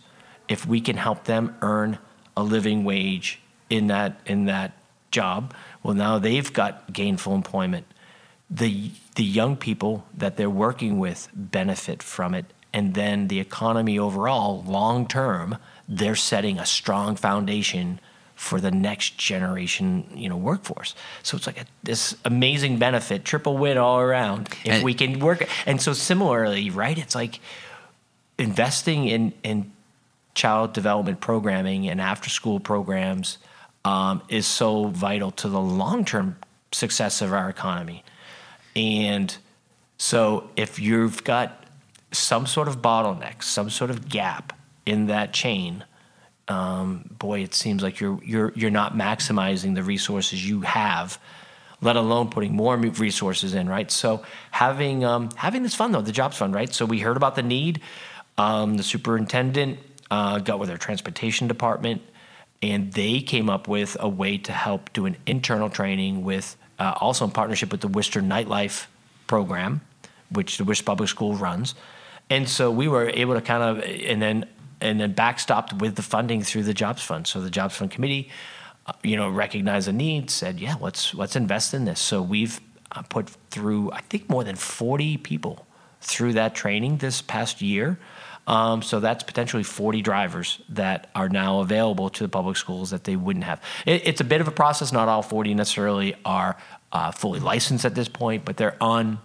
If 0.50 0.66
we 0.66 0.82
can 0.82 0.98
help 0.98 1.24
them 1.24 1.56
earn 1.62 2.00
a 2.36 2.44
living 2.44 2.84
wage 2.84 3.40
in 3.70 3.88
that 3.88 4.20
in 4.26 4.46
that 4.46 4.74
job, 5.12 5.54
well, 5.84 5.94
now 5.94 6.20
they've 6.20 6.52
got 6.52 6.92
gainful 6.92 7.36
employment. 7.36 7.86
The, 8.50 8.92
the 9.16 9.24
young 9.24 9.56
people 9.56 10.06
that 10.18 10.38
they're 10.38 10.50
working 10.50 11.00
with 11.00 11.30
benefit 11.34 12.02
from 12.04 12.34
it. 12.34 12.46
And 12.74 12.94
then 12.94 13.28
the 13.28 13.40
economy 13.40 13.98
overall, 13.98 14.64
long 14.64 15.08
term, 15.08 15.58
they're 15.88 16.16
setting 16.16 16.60
a 16.60 16.66
strong 16.66 17.16
foundation 17.16 18.00
for 18.36 18.62
the 18.62 18.72
next 18.72 19.18
generation, 19.18 20.06
you 20.14 20.30
know, 20.30 20.38
workforce. 20.38 20.96
So 21.24 21.36
it's 21.36 21.46
like 21.46 21.60
a, 21.60 21.66
this 21.84 22.16
amazing 22.24 22.80
benefit, 22.80 23.26
triple 23.26 23.58
win 23.58 23.78
all 23.78 24.00
around 24.00 24.48
if 24.64 24.76
and, 24.76 24.84
we 24.84 24.94
can 24.94 25.20
work. 25.20 25.46
And 25.66 25.82
so 25.82 25.92
similarly, 25.92 26.70
right? 26.70 26.98
It's 26.98 27.16
like 27.16 27.42
investing 28.38 29.08
in 29.08 29.34
in 29.44 29.72
child 30.36 30.72
development 30.72 31.20
programming 31.20 31.90
and 31.90 32.00
after 32.00 32.30
school 32.30 32.62
programs 32.62 33.40
um, 33.86 34.22
is 34.30 34.46
so 34.46 34.86
vital 34.86 35.32
to 35.32 35.50
the 35.50 35.60
long 35.60 36.06
term 36.06 36.38
success 36.72 37.22
of 37.22 37.34
our 37.34 37.50
economy. 37.50 38.04
And 38.76 39.36
so 39.98 40.50
if 40.56 40.80
you've 40.80 41.24
got 41.24 41.66
some 42.12 42.48
sort 42.48 42.68
of 42.68 42.82
bottleneck, 42.82 43.44
some 43.44 43.70
sort 43.70 43.90
of 43.90 44.10
gap 44.10 44.54
in 44.86 45.08
that 45.08 45.34
chain, 45.34 45.84
um, 46.48 47.10
boy, 47.20 47.42
it 47.42 47.54
seems 47.54 47.84
like 47.84 48.00
you're 48.00 48.20
you're 48.24 48.52
you're 48.56 48.72
not 48.72 48.96
maximizing 48.96 49.76
the 49.76 49.84
resources 49.84 50.48
you 50.48 50.62
have, 50.62 51.20
let 51.82 51.96
alone 51.96 52.30
putting 52.30 52.56
more 52.56 52.76
resources 52.76 53.54
in, 53.54 53.70
right? 53.70 53.92
So 53.92 54.24
having 54.52 55.06
um, 55.06 55.30
having 55.36 55.62
this 55.64 55.76
fund 55.76 55.94
though, 55.94 56.02
the 56.02 56.12
jobs 56.12 56.38
fund, 56.38 56.56
right? 56.56 56.74
So 56.74 56.86
we 56.86 57.00
heard 57.00 57.18
about 57.18 57.36
the 57.36 57.44
need. 57.44 57.82
Um, 58.38 58.78
the 58.78 58.84
superintendent 58.84 59.80
uh, 60.10 60.40
got 60.40 60.60
with 60.60 60.70
our 60.72 60.78
transportation 60.78 61.48
department 61.48 62.02
and 62.62 62.92
they 62.94 63.22
came 63.22 63.50
up 63.50 63.68
with 63.68 63.96
a 64.00 64.10
way 64.10 64.38
to 64.38 64.52
help 64.52 64.92
do 64.94 65.06
an 65.06 65.16
internal 65.26 65.70
training 65.70 66.24
with 66.24 66.58
uh, 66.78 66.94
also 67.00 67.26
in 67.26 67.32
partnership 67.32 67.72
with 67.72 67.82
the 67.82 67.88
Worcester 67.88 68.22
Nightlife 68.22 68.88
program, 69.28 69.82
which 70.32 70.58
the 70.58 70.64
Worcester 70.64 70.86
Public 70.86 71.10
School 71.10 71.36
runs. 71.36 71.76
And 72.30 72.48
so 72.48 72.70
we 72.72 72.88
were 72.88 73.10
able 73.10 73.34
to 73.34 73.42
kind 73.42 73.64
of 73.64 73.84
and 73.84 74.22
then 74.22 74.46
and 74.82 75.00
then 75.00 75.14
backstopped 75.14 75.80
with 75.80 75.96
the 75.96 76.02
funding 76.02 76.42
through 76.42 76.64
the 76.64 76.74
Jobs 76.74 77.04
Fund. 77.04 77.28
So 77.28 77.42
the 77.42 77.50
Jobs 77.50 77.76
Fund 77.76 77.92
committee, 77.92 78.30
uh, 78.86 78.94
you 79.04 79.18
know, 79.18 79.30
recognized 79.30 79.88
a 79.88 79.94
need, 79.94 80.30
said, 80.30 80.60
"Yeah, 80.60 80.76
let's 80.80 81.14
let's 81.14 81.36
invest 81.36 81.74
in 81.74 81.86
this." 81.86 82.00
So 82.00 82.22
we've 82.22 82.60
uh, 82.92 83.02
put 83.04 83.30
through 83.50 83.92
I 83.92 84.02
think 84.02 84.30
more 84.30 84.44
than 84.44 84.56
40 84.56 85.18
people 85.18 85.66
through 86.02 86.34
that 86.34 86.56
training 86.56 86.98
this 86.98 87.22
past 87.22 87.62
year. 87.62 88.00
Um, 88.50 88.82
so 88.82 89.00
that's 89.00 89.24
potentially 89.24 89.62
40 89.62 90.02
drivers 90.02 90.60
that 90.70 91.12
are 91.14 91.30
now 91.30 91.60
available 91.60 92.10
to 92.10 92.24
the 92.24 92.30
public 92.30 92.58
schools 92.58 92.90
that 92.90 93.04
they 93.04 93.16
wouldn't 93.16 93.46
have. 93.46 93.62
It, 93.86 94.08
it's 94.08 94.22
a 94.22 94.24
bit 94.24 94.42
of 94.42 94.48
a 94.48 94.52
process. 94.52 94.92
Not 94.92 95.08
all 95.08 95.22
40 95.22 95.54
necessarily 95.54 96.16
are 96.26 96.58
uh, 96.92 97.12
fully 97.12 97.40
licensed 97.40 97.86
at 97.86 97.94
this 97.94 98.08
point, 98.10 98.46
but 98.46 98.58
they're 98.58 98.76
on 98.82 99.20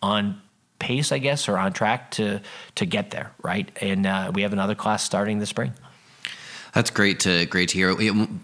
on 0.00 0.40
pace, 0.78 1.10
I 1.10 1.18
guess, 1.18 1.48
or 1.48 1.58
on 1.58 1.72
track 1.72 2.12
to 2.12 2.40
to 2.76 2.86
get 2.86 3.10
there, 3.10 3.32
right? 3.42 3.68
And 3.82 4.06
uh, 4.06 4.30
we 4.32 4.42
have 4.42 4.52
another 4.52 4.76
class 4.76 5.02
starting 5.02 5.40
this 5.40 5.48
spring. 5.48 5.72
That's 6.72 6.90
great 6.90 7.18
to 7.20 7.46
great 7.46 7.70
to 7.70 7.78
hear. 7.78 7.96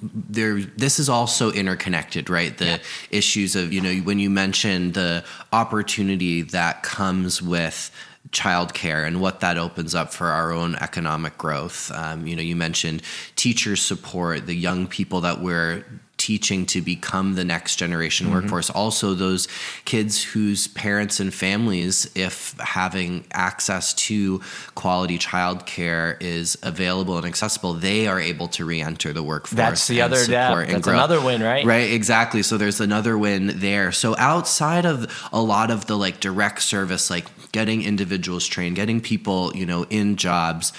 There, 0.03 0.61
this 0.61 0.99
is 0.99 1.09
also 1.09 1.53
interconnected, 1.53 2.29
right? 2.29 2.57
The 2.57 2.65
yeah. 2.65 2.79
issues 3.13 3.55
of 3.55 3.73
you 3.73 3.81
know 3.81 3.95
when 4.03 4.19
you 4.19 4.31
mentioned 4.31 4.95
the 4.95 5.23
opportunity 5.53 6.43
that 6.43 6.83
comes 6.83 7.41
with 7.41 7.93
childcare 8.31 9.07
and 9.07 9.21
what 9.21 9.41
that 9.41 9.59
opens 9.59 9.95
up 9.95 10.13
for 10.13 10.29
our 10.29 10.53
own 10.53 10.77
economic 10.77 11.37
growth. 11.37 11.91
Um, 11.93 12.27
you 12.27 12.37
know, 12.37 12.43
you 12.43 12.55
mentioned 12.55 13.03
teacher 13.35 13.75
support, 13.77 14.47
the 14.47 14.55
young 14.55 14.87
people 14.87 15.23
that 15.23 15.41
we're 15.41 15.85
teaching 16.21 16.67
to 16.67 16.83
become 16.83 17.35
the 17.35 17.45
next 17.45 17.77
generation 17.77 18.27
mm-hmm. 18.27 18.37
workforce. 18.37 18.69
Also, 18.69 19.15
those 19.15 19.49
kids 19.87 20.23
whose 20.23 20.69
parents 20.69 21.19
and 21.19 21.33
families, 21.33 22.11
if 22.15 22.55
having 22.61 23.25
access 23.33 23.95
to 23.95 24.43
quality 24.75 25.19
childcare 25.19 26.21
is 26.21 26.59
available 26.63 27.17
and 27.17 27.27
accessible, 27.27 27.73
they 27.73 28.07
are 28.07 28.21
able 28.21 28.49
to 28.49 28.67
re-enter 28.67 29.15
the 29.15 29.23
workforce. 29.23 29.57
That's 29.57 29.89
the 29.89 30.03
other. 30.03 30.23
Yeah, 30.25 30.55
that's 30.67 30.85
grow. 30.85 30.93
another 30.93 31.25
win, 31.25 31.43
right? 31.43 31.65
Right, 31.65 31.91
exactly. 31.91 32.43
So 32.43 32.59
there's 32.59 32.83
another 32.83 33.17
win 33.17 33.59
there. 33.59 33.91
So 33.91 34.15
outside 34.19 34.85
of 34.85 35.29
a 35.33 35.41
lot 35.41 35.71
of 35.71 35.87
the 35.87 35.97
like 35.97 36.21
direct 36.21 36.61
service, 36.61 37.09
like 37.09 37.27
getting 37.53 37.83
individuals 37.83 38.47
trained, 38.47 38.77
getting 38.77 39.01
people, 39.01 39.57
you 39.57 39.65
know, 39.65 39.85
in 39.85 40.17
jobs. 40.17 40.75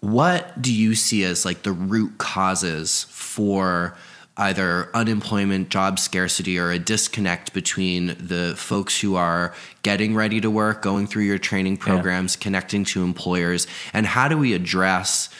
What 0.00 0.60
do 0.60 0.74
you 0.74 0.96
see 0.96 1.24
as 1.24 1.44
like 1.44 1.62
the 1.62 1.72
root 1.72 2.18
causes 2.18 3.06
for 3.10 3.96
either 4.36 4.90
unemployment, 4.94 5.70
job 5.70 5.98
scarcity, 5.98 6.58
or 6.58 6.70
a 6.70 6.78
disconnect 6.78 7.52
between 7.52 8.08
the 8.18 8.54
folks 8.56 9.00
who 9.00 9.16
are 9.16 9.54
getting 9.82 10.14
ready 10.14 10.40
to 10.40 10.50
work, 10.50 10.82
going 10.82 11.06
through 11.06 11.24
your 11.24 11.38
training 11.38 11.76
programs, 11.76 12.36
yeah. 12.36 12.42
connecting 12.42 12.84
to 12.84 13.02
employers, 13.02 13.66
and 13.92 14.06
how 14.06 14.28
do 14.28 14.36
we 14.36 14.52
address, 14.52 15.30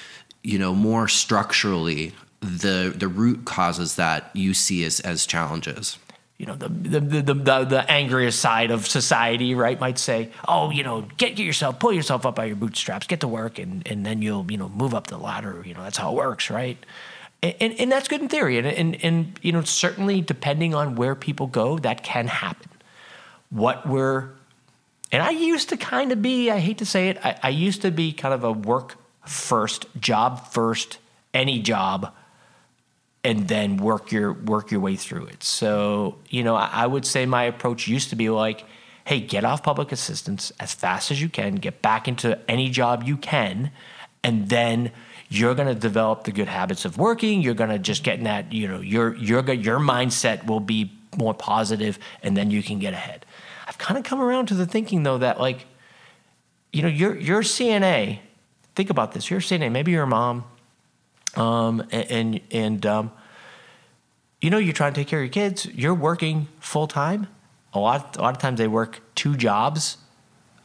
you 0.43 0.59
know, 0.59 0.75
more 0.75 1.09
structurally 1.09 2.13
the 2.41 2.93
the 2.97 3.09
root 3.09 3.45
causes 3.45 3.97
that 3.97 4.31
you 4.35 4.55
see 4.55 4.85
as 4.85 5.01
as 5.01 5.27
challenges? 5.27 5.99
you 6.39 6.45
know 6.45 6.55
the 6.55 6.69
the, 6.69 7.01
the 7.01 7.23
the 7.23 7.65
the 7.65 7.91
angriest 7.91 8.41
side 8.41 8.71
of 8.71 8.87
society, 8.87 9.55
right? 9.55 9.81
Might 9.81 9.99
say, 9.99 10.31
oh, 10.47 10.71
you 10.71 10.83
know, 10.83 11.03
get 11.17 11.35
get 11.35 11.45
yourself, 11.45 11.79
pull 11.79 11.93
yourself 11.93 12.27
up 12.27 12.35
by 12.35 12.45
your 12.45 12.57
bootstraps, 12.57 13.07
get 13.07 13.21
to 13.21 13.29
work, 13.29 13.59
and 13.59 13.87
and 13.89 14.05
then 14.05 14.21
you'll 14.21 14.51
you 14.51 14.59
know 14.59 14.69
move 14.69 14.95
up 14.95 15.07
the 15.07 15.17
ladder. 15.17 15.63
You 15.65 15.73
know 15.73 15.83
that's 15.83 15.97
how 15.97 16.13
it 16.13 16.17
works, 16.17 16.51
right? 16.51 16.77
And, 17.61 17.75
and, 17.79 17.93
that's 17.93 18.09
good 18.09 18.21
in 18.21 18.29
theory, 18.29 18.59
and, 18.59 18.67
and 18.67 19.05
and 19.05 19.39
you 19.43 19.53
know 19.53 19.63
certainly 19.63 20.21
depending 20.21 20.75
on 20.75 20.97
where 20.97 21.15
people 21.15 21.47
go, 21.47 21.79
that 21.79 22.03
can 22.03 22.27
happen. 22.27 22.71
What 23.51 23.87
we're 23.87 24.31
and 25.13 25.23
I 25.23 25.31
used 25.31 25.69
to 25.69 25.77
kind 25.77 26.13
of 26.13 26.21
be, 26.21 26.51
I 26.51 26.59
hate 26.59 26.79
to 26.79 26.87
say 26.87 27.09
it, 27.09 27.19
I, 27.25 27.39
I 27.43 27.49
used 27.51 27.83
to 27.83 27.91
be 27.91 28.13
kind 28.13 28.35
of 28.35 28.43
a 28.43 28.53
work 28.53 28.97
first, 29.25 29.87
job 30.01 30.53
first, 30.53 30.99
any 31.33 31.61
job 31.61 32.13
and 33.27 33.49
then 33.49 33.77
work 33.77 34.13
your 34.13 34.33
work 34.33 34.71
your 34.71 34.81
way 34.81 34.95
through 34.95 35.27
it. 35.27 35.43
So, 35.43 36.17
you 36.29 36.45
know, 36.45 36.55
I, 36.55 36.71
I 36.73 36.87
would 36.87 37.05
say 37.05 37.27
my 37.27 37.43
approach 37.43 37.89
used 37.89 38.11
to 38.11 38.17
be 38.17 38.31
like, 38.31 38.65
hey, 39.05 39.21
get 39.21 39.45
off 39.45 39.65
public 39.65 39.91
assistance 39.91 40.53
as 40.61 40.73
fast 40.73 41.11
as 41.11 41.21
you 41.21 41.29
can, 41.29 41.57
get 41.57 41.83
back 41.83 42.07
into 42.07 42.39
any 42.49 42.71
job 42.71 43.03
you 43.03 43.17
can, 43.17 43.73
and 44.23 44.49
then 44.49 44.93
you're 45.29 45.55
going 45.55 45.69
to 45.69 45.75
develop 45.75 46.25
the 46.25 46.33
good 46.33 46.49
habits 46.49 46.85
of 46.85 46.99
working. 46.99 47.43
You're 47.43 47.55
going 47.55 47.71
to 47.71 47.79
just 47.79 48.05
get 48.05 48.19
in 48.19 48.25
that, 48.25 48.53
you 48.53 48.69
know, 48.69 48.81
your 48.81 49.15
your 49.17 49.43
your 49.53 49.79
mindset 49.79 50.47
will 50.47 50.61
be 50.61 50.93
more 51.17 51.35
positive, 51.35 51.99
and 52.23 52.37
then 52.37 52.51
you 52.51 52.63
can 52.63 52.79
get 52.79 52.93
ahead. 52.93 53.27
I've 53.67 53.79
kind 53.79 53.99
of 53.99 54.05
come 54.05 54.21
around 54.21 54.47
to 54.47 54.55
the 54.55 54.67
thinking 54.67 55.03
though 55.03 55.19
that 55.19 55.41
like, 55.41 55.67
you 56.73 56.83
know, 56.83 56.89
you're 56.89 57.17
you're 57.17 57.43
CNA. 57.43 58.21
Think 58.75 58.91
about 58.91 59.13
this. 59.13 59.31
You're 59.31 59.41
CNA. 59.41 59.73
Maybe 59.73 59.93
your 59.93 60.07
mom 60.07 60.45
um, 61.37 61.87
and 61.91 62.41
and 62.51 62.85
um, 62.87 63.13
you 64.41 64.51
know 64.51 64.59
you're 64.59 64.73
trying 64.73 64.93
to 64.95 65.01
take 65.01 65.09
care 65.09 65.21
of 65.21 65.25
your 65.25 65.33
kids. 65.33 65.67
You're 65.67 65.95
working 65.95 66.49
full 66.61 66.87
time. 66.87 67.29
A 67.75 67.79
lot 67.79 68.17
a 68.17 68.23
lot 68.23 68.35
of 68.35 68.41
times 68.41 68.59
they 68.59 68.69
work 68.69 69.01
two 69.15 69.37
jobs, 69.37 69.99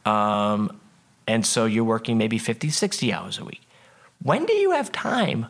um, 0.04 0.80
and 1.26 1.46
so 1.46 1.66
you're 1.66 1.84
working 1.84 2.18
maybe 2.18 2.38
50, 2.38 2.70
60 2.70 3.12
hours 3.12 3.38
a 3.38 3.44
week. 3.44 3.60
When 4.22 4.46
do 4.46 4.52
you 4.52 4.72
have 4.72 4.92
time 4.92 5.46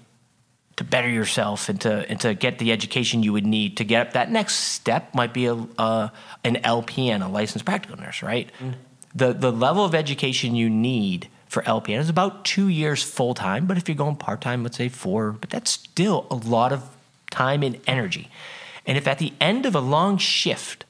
to 0.77 0.85
better 0.85 1.09
yourself 1.09 1.69
and 1.69 1.81
to 1.83 2.09
and 2.09 2.19
to 2.21 2.35
get 2.35 2.59
the 2.59 2.73
education 2.73 3.23
you 3.23 3.33
would 3.33 3.47
need 3.47 3.77
to 3.77 3.85
get 3.85 4.07
up 4.07 4.13
that 4.15 4.31
next 4.31 4.55
step 4.55 5.15
might 5.15 5.35
be 5.35 5.47
a 5.47 5.55
uh, 5.79 6.09
an 6.45 6.57
LPN, 6.57 7.25
a 7.25 7.29
licensed 7.29 7.65
practical 7.65 7.99
nurse, 7.99 8.23
right? 8.23 8.51
Mm. 8.59 8.75
The 9.15 9.33
the 9.35 9.53
level 9.53 9.85
of 9.85 9.95
education 9.95 10.55
you 10.55 10.71
need 10.71 11.29
for 11.47 11.63
LPN 11.65 11.99
is 11.99 12.09
about 12.09 12.47
two 12.47 12.69
years 12.69 13.03
full 13.03 13.35
time, 13.35 13.67
but 13.67 13.77
if 13.77 13.87
you're 13.87 13.95
going 13.95 14.17
part 14.17 14.41
time, 14.41 14.63
let's 14.63 14.79
say 14.79 14.89
four, 14.89 15.33
but 15.33 15.51
that's 15.51 15.71
still 15.71 16.27
a 16.31 16.35
lot 16.35 16.73
of 16.73 16.83
time 17.31 17.63
and 17.63 17.79
energy. 17.87 18.31
And 18.87 18.97
if 18.97 19.07
at 19.07 19.19
the 19.19 19.35
end 19.39 19.67
of 19.67 19.75
a 19.75 19.81
long 19.81 20.17
shift 20.17 20.87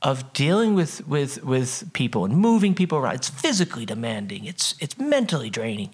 of 0.00 0.32
dealing 0.32 0.74
with 0.74 1.06
with 1.06 1.44
with 1.44 1.92
people 1.92 2.24
and 2.24 2.36
moving 2.36 2.74
people 2.74 2.96
around, 2.96 3.16
it's 3.16 3.28
physically 3.28 3.84
demanding, 3.84 4.46
it's 4.46 4.74
it's 4.80 4.96
mentally 4.98 5.50
draining, 5.50 5.90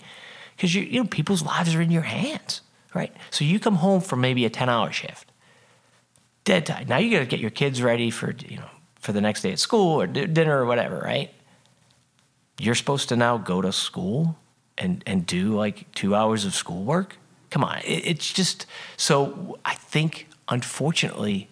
because 0.57 0.75
you 0.75 0.83
you 0.83 1.03
know 1.03 1.09
people's 1.09 1.43
lives 1.43 1.75
are 1.75 1.83
in 1.83 1.91
your 1.91 2.03
hands 2.03 2.63
right? 2.95 3.15
So 3.31 3.45
you 3.45 3.59
come 3.59 3.77
home 3.77 4.01
from 4.01 4.21
maybe 4.21 4.45
a 4.45 4.51
10 4.51 4.69
hour 4.69 4.93
shift, 4.93 5.31
dead 6.45 6.67
tired. 6.67 6.89
Now 6.89 6.99
you 6.99 7.11
got 7.11 7.21
to 7.21 7.27
get 7.27 7.41
your 7.41 7.51
kids 7.51 7.83
ready 7.83 8.11
for, 8.11 8.35
you 8.47 8.59
know, 8.59 8.71
for 9.01 9.13
the 9.13 9.21
next 9.21 9.43
day 9.43 9.53
at 9.53 9.59
school 9.59 10.01
or 10.01 10.07
dinner 10.07 10.63
or 10.63 10.67
whatever, 10.67 10.99
right? 10.99 11.33
You're 12.59 12.75
supposed 12.75 13.09
to 13.09 13.17
now 13.17 13.39
go 13.39 13.61
to 13.63 13.73
school 13.73 14.37
and, 14.79 15.03
and 15.07 15.27
do 15.27 15.55
like 15.55 15.93
two 15.93 16.15
hours 16.15 16.45
of 16.45 16.55
schoolwork. 16.55 17.17
Come 17.51 17.65
on. 17.65 17.79
It, 17.79 18.07
it's 18.07 18.33
just 18.33 18.67
so 18.97 19.59
I 19.65 19.75
think, 19.75 20.29
unfortunately, 20.49 21.49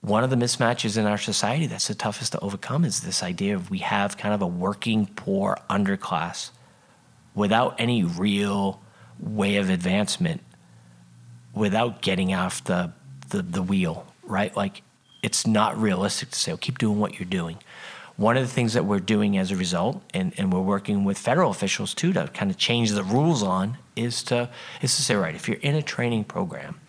one 0.00 0.24
of 0.24 0.30
the 0.30 0.36
mismatches 0.36 0.98
in 0.98 1.06
our 1.06 1.18
society 1.18 1.66
that's 1.66 1.86
the 1.86 1.94
toughest 1.94 2.32
to 2.32 2.40
overcome 2.40 2.84
is 2.84 3.02
this 3.02 3.22
idea 3.22 3.54
of 3.54 3.70
we 3.70 3.78
have 3.78 4.16
kind 4.16 4.34
of 4.34 4.42
a 4.42 4.46
working 4.46 5.06
poor 5.14 5.56
underclass 5.70 6.50
without 7.34 7.80
any 7.80 8.04
real 8.04 8.80
way 9.18 9.56
of 9.56 9.70
advancement 9.70 10.42
without 11.54 12.02
getting 12.02 12.34
off 12.34 12.64
the, 12.64 12.92
the, 13.28 13.42
the 13.42 13.62
wheel, 13.62 14.06
right? 14.22 14.56
Like 14.56 14.82
it's 15.22 15.46
not 15.46 15.80
realistic 15.80 16.30
to 16.30 16.38
say, 16.38 16.52
well, 16.52 16.58
keep 16.58 16.78
doing 16.78 16.98
what 16.98 17.18
you're 17.18 17.28
doing. 17.28 17.58
One 18.16 18.36
of 18.36 18.42
the 18.42 18.52
things 18.52 18.74
that 18.74 18.84
we're 18.84 19.00
doing 19.00 19.38
as 19.38 19.50
a 19.50 19.56
result, 19.56 20.02
and, 20.12 20.32
and 20.36 20.52
we're 20.52 20.60
working 20.60 21.04
with 21.04 21.18
federal 21.18 21.50
officials 21.50 21.94
too 21.94 22.12
to 22.12 22.28
kind 22.28 22.50
of 22.50 22.58
change 22.58 22.90
the 22.90 23.02
rules 23.02 23.42
on, 23.42 23.78
is 23.96 24.22
to 24.24 24.50
is 24.80 24.94
to 24.96 25.02
say, 25.02 25.14
right, 25.14 25.34
if 25.34 25.48
you're 25.48 25.58
in 25.58 25.74
a 25.74 25.82
training 25.82 26.24
program, 26.24 26.80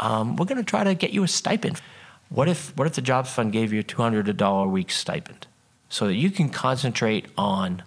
um, 0.00 0.36
we're 0.36 0.46
going 0.46 0.58
to 0.58 0.64
try 0.64 0.84
to 0.84 0.94
get 0.94 1.10
you 1.10 1.24
a 1.24 1.28
stipend. 1.28 1.80
What 2.28 2.48
if 2.48 2.76
what 2.76 2.86
if 2.86 2.94
the 2.94 3.02
jobs 3.02 3.30
fund 3.30 3.52
gave 3.52 3.72
you 3.72 3.80
a 3.80 3.82
two 3.82 4.00
hundred 4.00 4.36
dollar 4.36 4.66
a 4.66 4.68
week 4.68 4.90
stipend, 4.90 5.46
so 5.88 6.06
that 6.06 6.14
you 6.14 6.30
can 6.30 6.50
concentrate 6.50 7.26
on, 7.36 7.82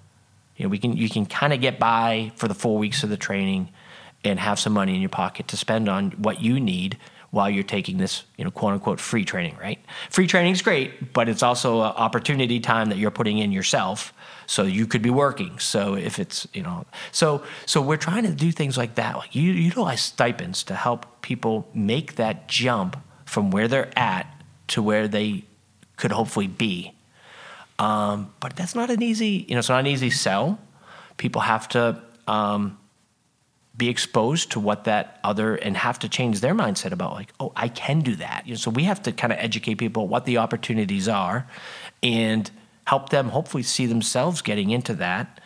you 0.62 0.67
know, 0.67 0.69
we 0.69 0.78
can 0.78 0.95
you 0.95 1.10
can 1.10 1.26
kind 1.26 1.54
of 1.54 1.60
get 1.60 1.80
by 1.80 2.32
for 2.36 2.47
the 2.47 2.54
four 2.54 2.78
weeks 2.78 3.02
of 3.02 3.10
the 3.10 3.17
training 3.17 3.69
and 4.24 4.39
have 4.39 4.60
some 4.60 4.74
money 4.74 4.93
in 4.93 5.02
your 5.02 5.10
pocket 5.10 5.47
to 5.47 5.58
spend 5.58 5.89
on 5.89 6.12
what 6.12 6.39
you 6.39 6.60
need 6.60 7.00
while 7.32 7.50
you're 7.50 7.63
taking 7.63 7.97
this, 7.97 8.26
you 8.38 8.43
know, 8.43 8.52
quote 8.52 8.74
unquote 8.74 9.00
free 9.00 9.26
training, 9.26 9.58
right? 9.60 9.80
Free 10.12 10.28
training 10.28 10.52
is 10.52 10.62
great, 10.62 11.13
but 11.13 11.28
it's 11.28 11.41
also 11.41 11.80
an 11.80 11.93
opportunity 11.95 12.60
time 12.60 12.89
that 12.89 13.00
you're 13.00 13.10
putting 13.10 13.39
in 13.39 13.52
yourself. 13.52 14.13
So 14.45 14.62
you 14.62 14.86
could 14.86 15.02
be 15.02 15.10
working. 15.10 15.58
So 15.58 15.95
if 15.95 16.19
it's, 16.19 16.47
you 16.54 16.62
know, 16.62 16.86
so 17.12 17.43
so 17.65 17.82
we're 17.82 17.97
trying 17.97 18.26
to 18.26 18.32
do 18.32 18.52
things 18.52 18.78
like 18.78 18.93
that. 18.95 19.17
Like 19.17 19.34
you 19.34 19.54
utilize 19.54 20.02
stipends 20.04 20.62
to 20.65 20.76
help 20.76 21.24
people 21.24 21.67
make 21.74 22.17
that 22.17 22.47
jump 22.47 22.97
from 23.26 23.50
where 23.50 23.67
they're 23.67 23.97
at 23.97 24.28
to 24.67 24.84
where 24.84 25.08
they 25.08 25.45
could 25.95 26.12
hopefully 26.12 26.47
be. 26.47 26.93
Um, 27.82 28.32
but 28.39 28.56
that's 28.56 28.76
not 28.76 28.89
an 28.91 29.02
easy, 29.02 29.46
you 29.48 29.56
know, 29.56 29.60
it's 29.60 29.70
not 29.70 29.80
an 29.80 29.88
easy 29.88 30.12
sell. 30.12 30.60
People 31.17 31.41
have 31.41 31.67
to 31.70 32.02
um, 32.28 32.78
be 33.76 33.89
exposed 33.89 34.52
to 34.52 34.60
what 34.60 34.84
that 34.84 35.20
other 35.24 35.56
and 35.56 35.76
have 35.78 35.98
to 36.00 36.10
change 36.10 36.41
their 36.41 36.54
mindset 36.54 36.91
about 36.91 37.13
like 37.13 37.32
oh 37.39 37.52
i 37.56 37.67
can 37.67 38.02
do 38.02 38.15
that 38.15 38.46
you 38.46 38.54
know, 38.54 38.58
so 38.58 38.70
we 38.70 38.84
have 38.84 39.02
to 39.02 39.12
kind 39.12 39.32
of 39.32 39.39
educate 39.39 39.76
people 39.76 40.08
what 40.08 40.26
the 40.26 40.38
opportunities 40.38 41.08
are 41.08 41.48
and 42.04 42.52
help 42.86 43.10
them 43.10 43.30
hopefully 43.30 43.63
see 43.63 43.86
themselves 43.86 44.41
getting 44.41 44.70
into 44.72 44.94
that 44.94 45.39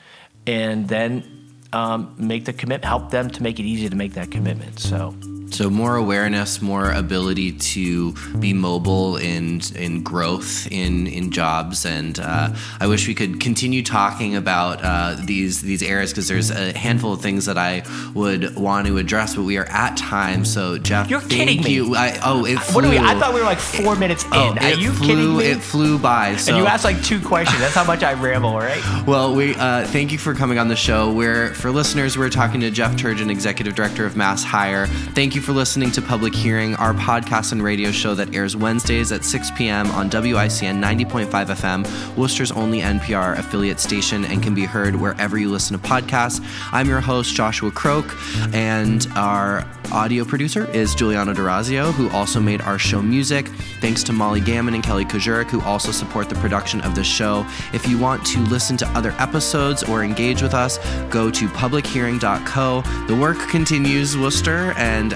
and 0.47 0.87
then 0.89 1.23
um, 1.71 2.15
make 2.17 2.45
the 2.45 2.53
commitment 2.53 2.85
help 2.85 3.11
them 3.11 3.29
to 3.29 3.43
make 3.43 3.59
it 3.59 3.63
easy 3.63 3.87
to 3.87 3.95
make 3.95 4.13
that 4.13 4.31
commitment 4.31 4.79
so 4.79 5.15
so 5.51 5.69
more 5.69 5.95
awareness, 5.95 6.61
more 6.61 6.91
ability 6.91 7.53
to 7.53 8.13
be 8.39 8.53
mobile 8.53 9.17
in 9.17 9.61
in 9.75 10.03
growth 10.03 10.67
in 10.71 11.07
in 11.07 11.31
jobs, 11.31 11.85
and 11.85 12.19
uh, 12.19 12.53
I 12.79 12.87
wish 12.87 13.07
we 13.07 13.15
could 13.15 13.39
continue 13.39 13.83
talking 13.83 14.35
about 14.35 14.79
uh, 14.83 15.15
these 15.23 15.61
these 15.61 15.83
areas 15.83 16.11
because 16.11 16.27
there's 16.27 16.49
a 16.49 16.77
handful 16.77 17.13
of 17.13 17.21
things 17.21 17.45
that 17.45 17.57
I 17.57 17.83
would 18.13 18.55
want 18.55 18.87
to 18.87 18.97
address, 18.97 19.35
but 19.35 19.43
we 19.43 19.57
are 19.57 19.65
at 19.65 19.97
time. 19.97 20.45
So 20.45 20.77
Jeff, 20.77 21.09
you're 21.09 21.21
kidding 21.21 21.63
you. 21.63 21.91
me. 21.91 21.97
I, 21.97 22.19
oh, 22.23 22.45
it 22.45 22.59
flew. 22.59 22.75
What 22.75 22.85
are 22.85 22.89
we? 22.89 22.97
I 22.97 23.17
thought 23.19 23.33
we 23.33 23.39
were 23.39 23.45
like 23.45 23.59
four 23.59 23.95
minutes 23.95 24.23
in. 24.25 24.31
Oh, 24.33 24.55
are 24.59 24.73
you 24.73 24.91
flew, 24.91 25.07
kidding 25.07 25.37
me? 25.37 25.45
It 25.45 25.59
flew 25.59 25.99
by. 25.99 26.35
So. 26.35 26.51
And 26.51 26.61
you 26.61 26.67
asked 26.67 26.83
like 26.83 27.01
two 27.03 27.21
questions. 27.21 27.59
That's 27.59 27.75
how 27.75 27.85
much 27.85 28.03
I 28.03 28.13
ramble, 28.13 28.55
right? 28.55 28.83
Well, 29.05 29.35
we 29.35 29.55
uh, 29.55 29.85
thank 29.87 30.11
you 30.11 30.17
for 30.17 30.33
coming 30.33 30.57
on 30.57 30.67
the 30.67 30.75
show. 30.75 31.11
We're 31.11 31.53
for 31.53 31.71
listeners, 31.71 32.17
we're 32.17 32.29
talking 32.29 32.61
to 32.61 32.71
Jeff 32.71 32.95
Turgeon, 32.95 33.29
Executive 33.29 33.75
Director 33.75 34.05
of 34.05 34.15
Mass 34.15 34.43
Hire. 34.43 34.87
Thank 34.87 35.34
you 35.35 35.41
for 35.41 35.51
listening 35.51 35.91
to 35.91 36.01
Public 36.01 36.33
Hearing, 36.33 36.75
our 36.75 36.93
podcast 36.93 37.51
and 37.51 37.61
radio 37.61 37.91
show 37.91 38.15
that 38.15 38.33
airs 38.33 38.55
Wednesdays 38.55 39.11
at 39.11 39.25
6 39.25 39.51
p.m. 39.51 39.91
on 39.91 40.09
WICN 40.09 40.81
90.5 40.81 41.27
FM, 41.27 42.15
Worcester's 42.15 42.51
only 42.51 42.79
NPR 42.79 43.37
affiliate 43.37 43.79
station, 43.81 44.23
and 44.25 44.41
can 44.41 44.55
be 44.55 44.63
heard 44.63 44.95
wherever 44.95 45.37
you 45.37 45.49
listen 45.49 45.77
to 45.77 45.87
podcasts. 45.87 46.39
I'm 46.71 46.87
your 46.87 47.01
host, 47.01 47.35
Joshua 47.35 47.69
Croke, 47.71 48.15
and 48.53 49.05
our 49.15 49.67
audio 49.91 50.23
producer 50.23 50.69
is 50.71 50.95
Giuliano 50.95 51.33
D'Orazio, 51.33 51.91
who 51.91 52.09
also 52.09 52.39
made 52.39 52.61
our 52.61 52.79
show 52.79 53.01
music. 53.01 53.47
Thanks 53.81 54.03
to 54.03 54.13
Molly 54.13 54.39
Gammon 54.39 54.73
and 54.73 54.83
Kelly 54.83 55.05
Kozurik, 55.05 55.49
who 55.49 55.61
also 55.61 55.91
support 55.91 56.29
the 56.29 56.35
production 56.35 56.81
of 56.81 56.95
the 56.95 57.03
show. 57.03 57.45
If 57.73 57.87
you 57.87 57.97
want 57.99 58.25
to 58.27 58.39
listen 58.41 58.77
to 58.77 58.87
other 58.89 59.13
episodes 59.19 59.83
or 59.83 60.03
engage 60.03 60.41
with 60.41 60.53
us, 60.53 60.77
go 61.09 61.29
to 61.29 61.47
publichearing.co. 61.49 62.81
The 63.07 63.15
work 63.15 63.39
continues, 63.49 64.17
Worcester, 64.17 64.73
and 64.77 65.13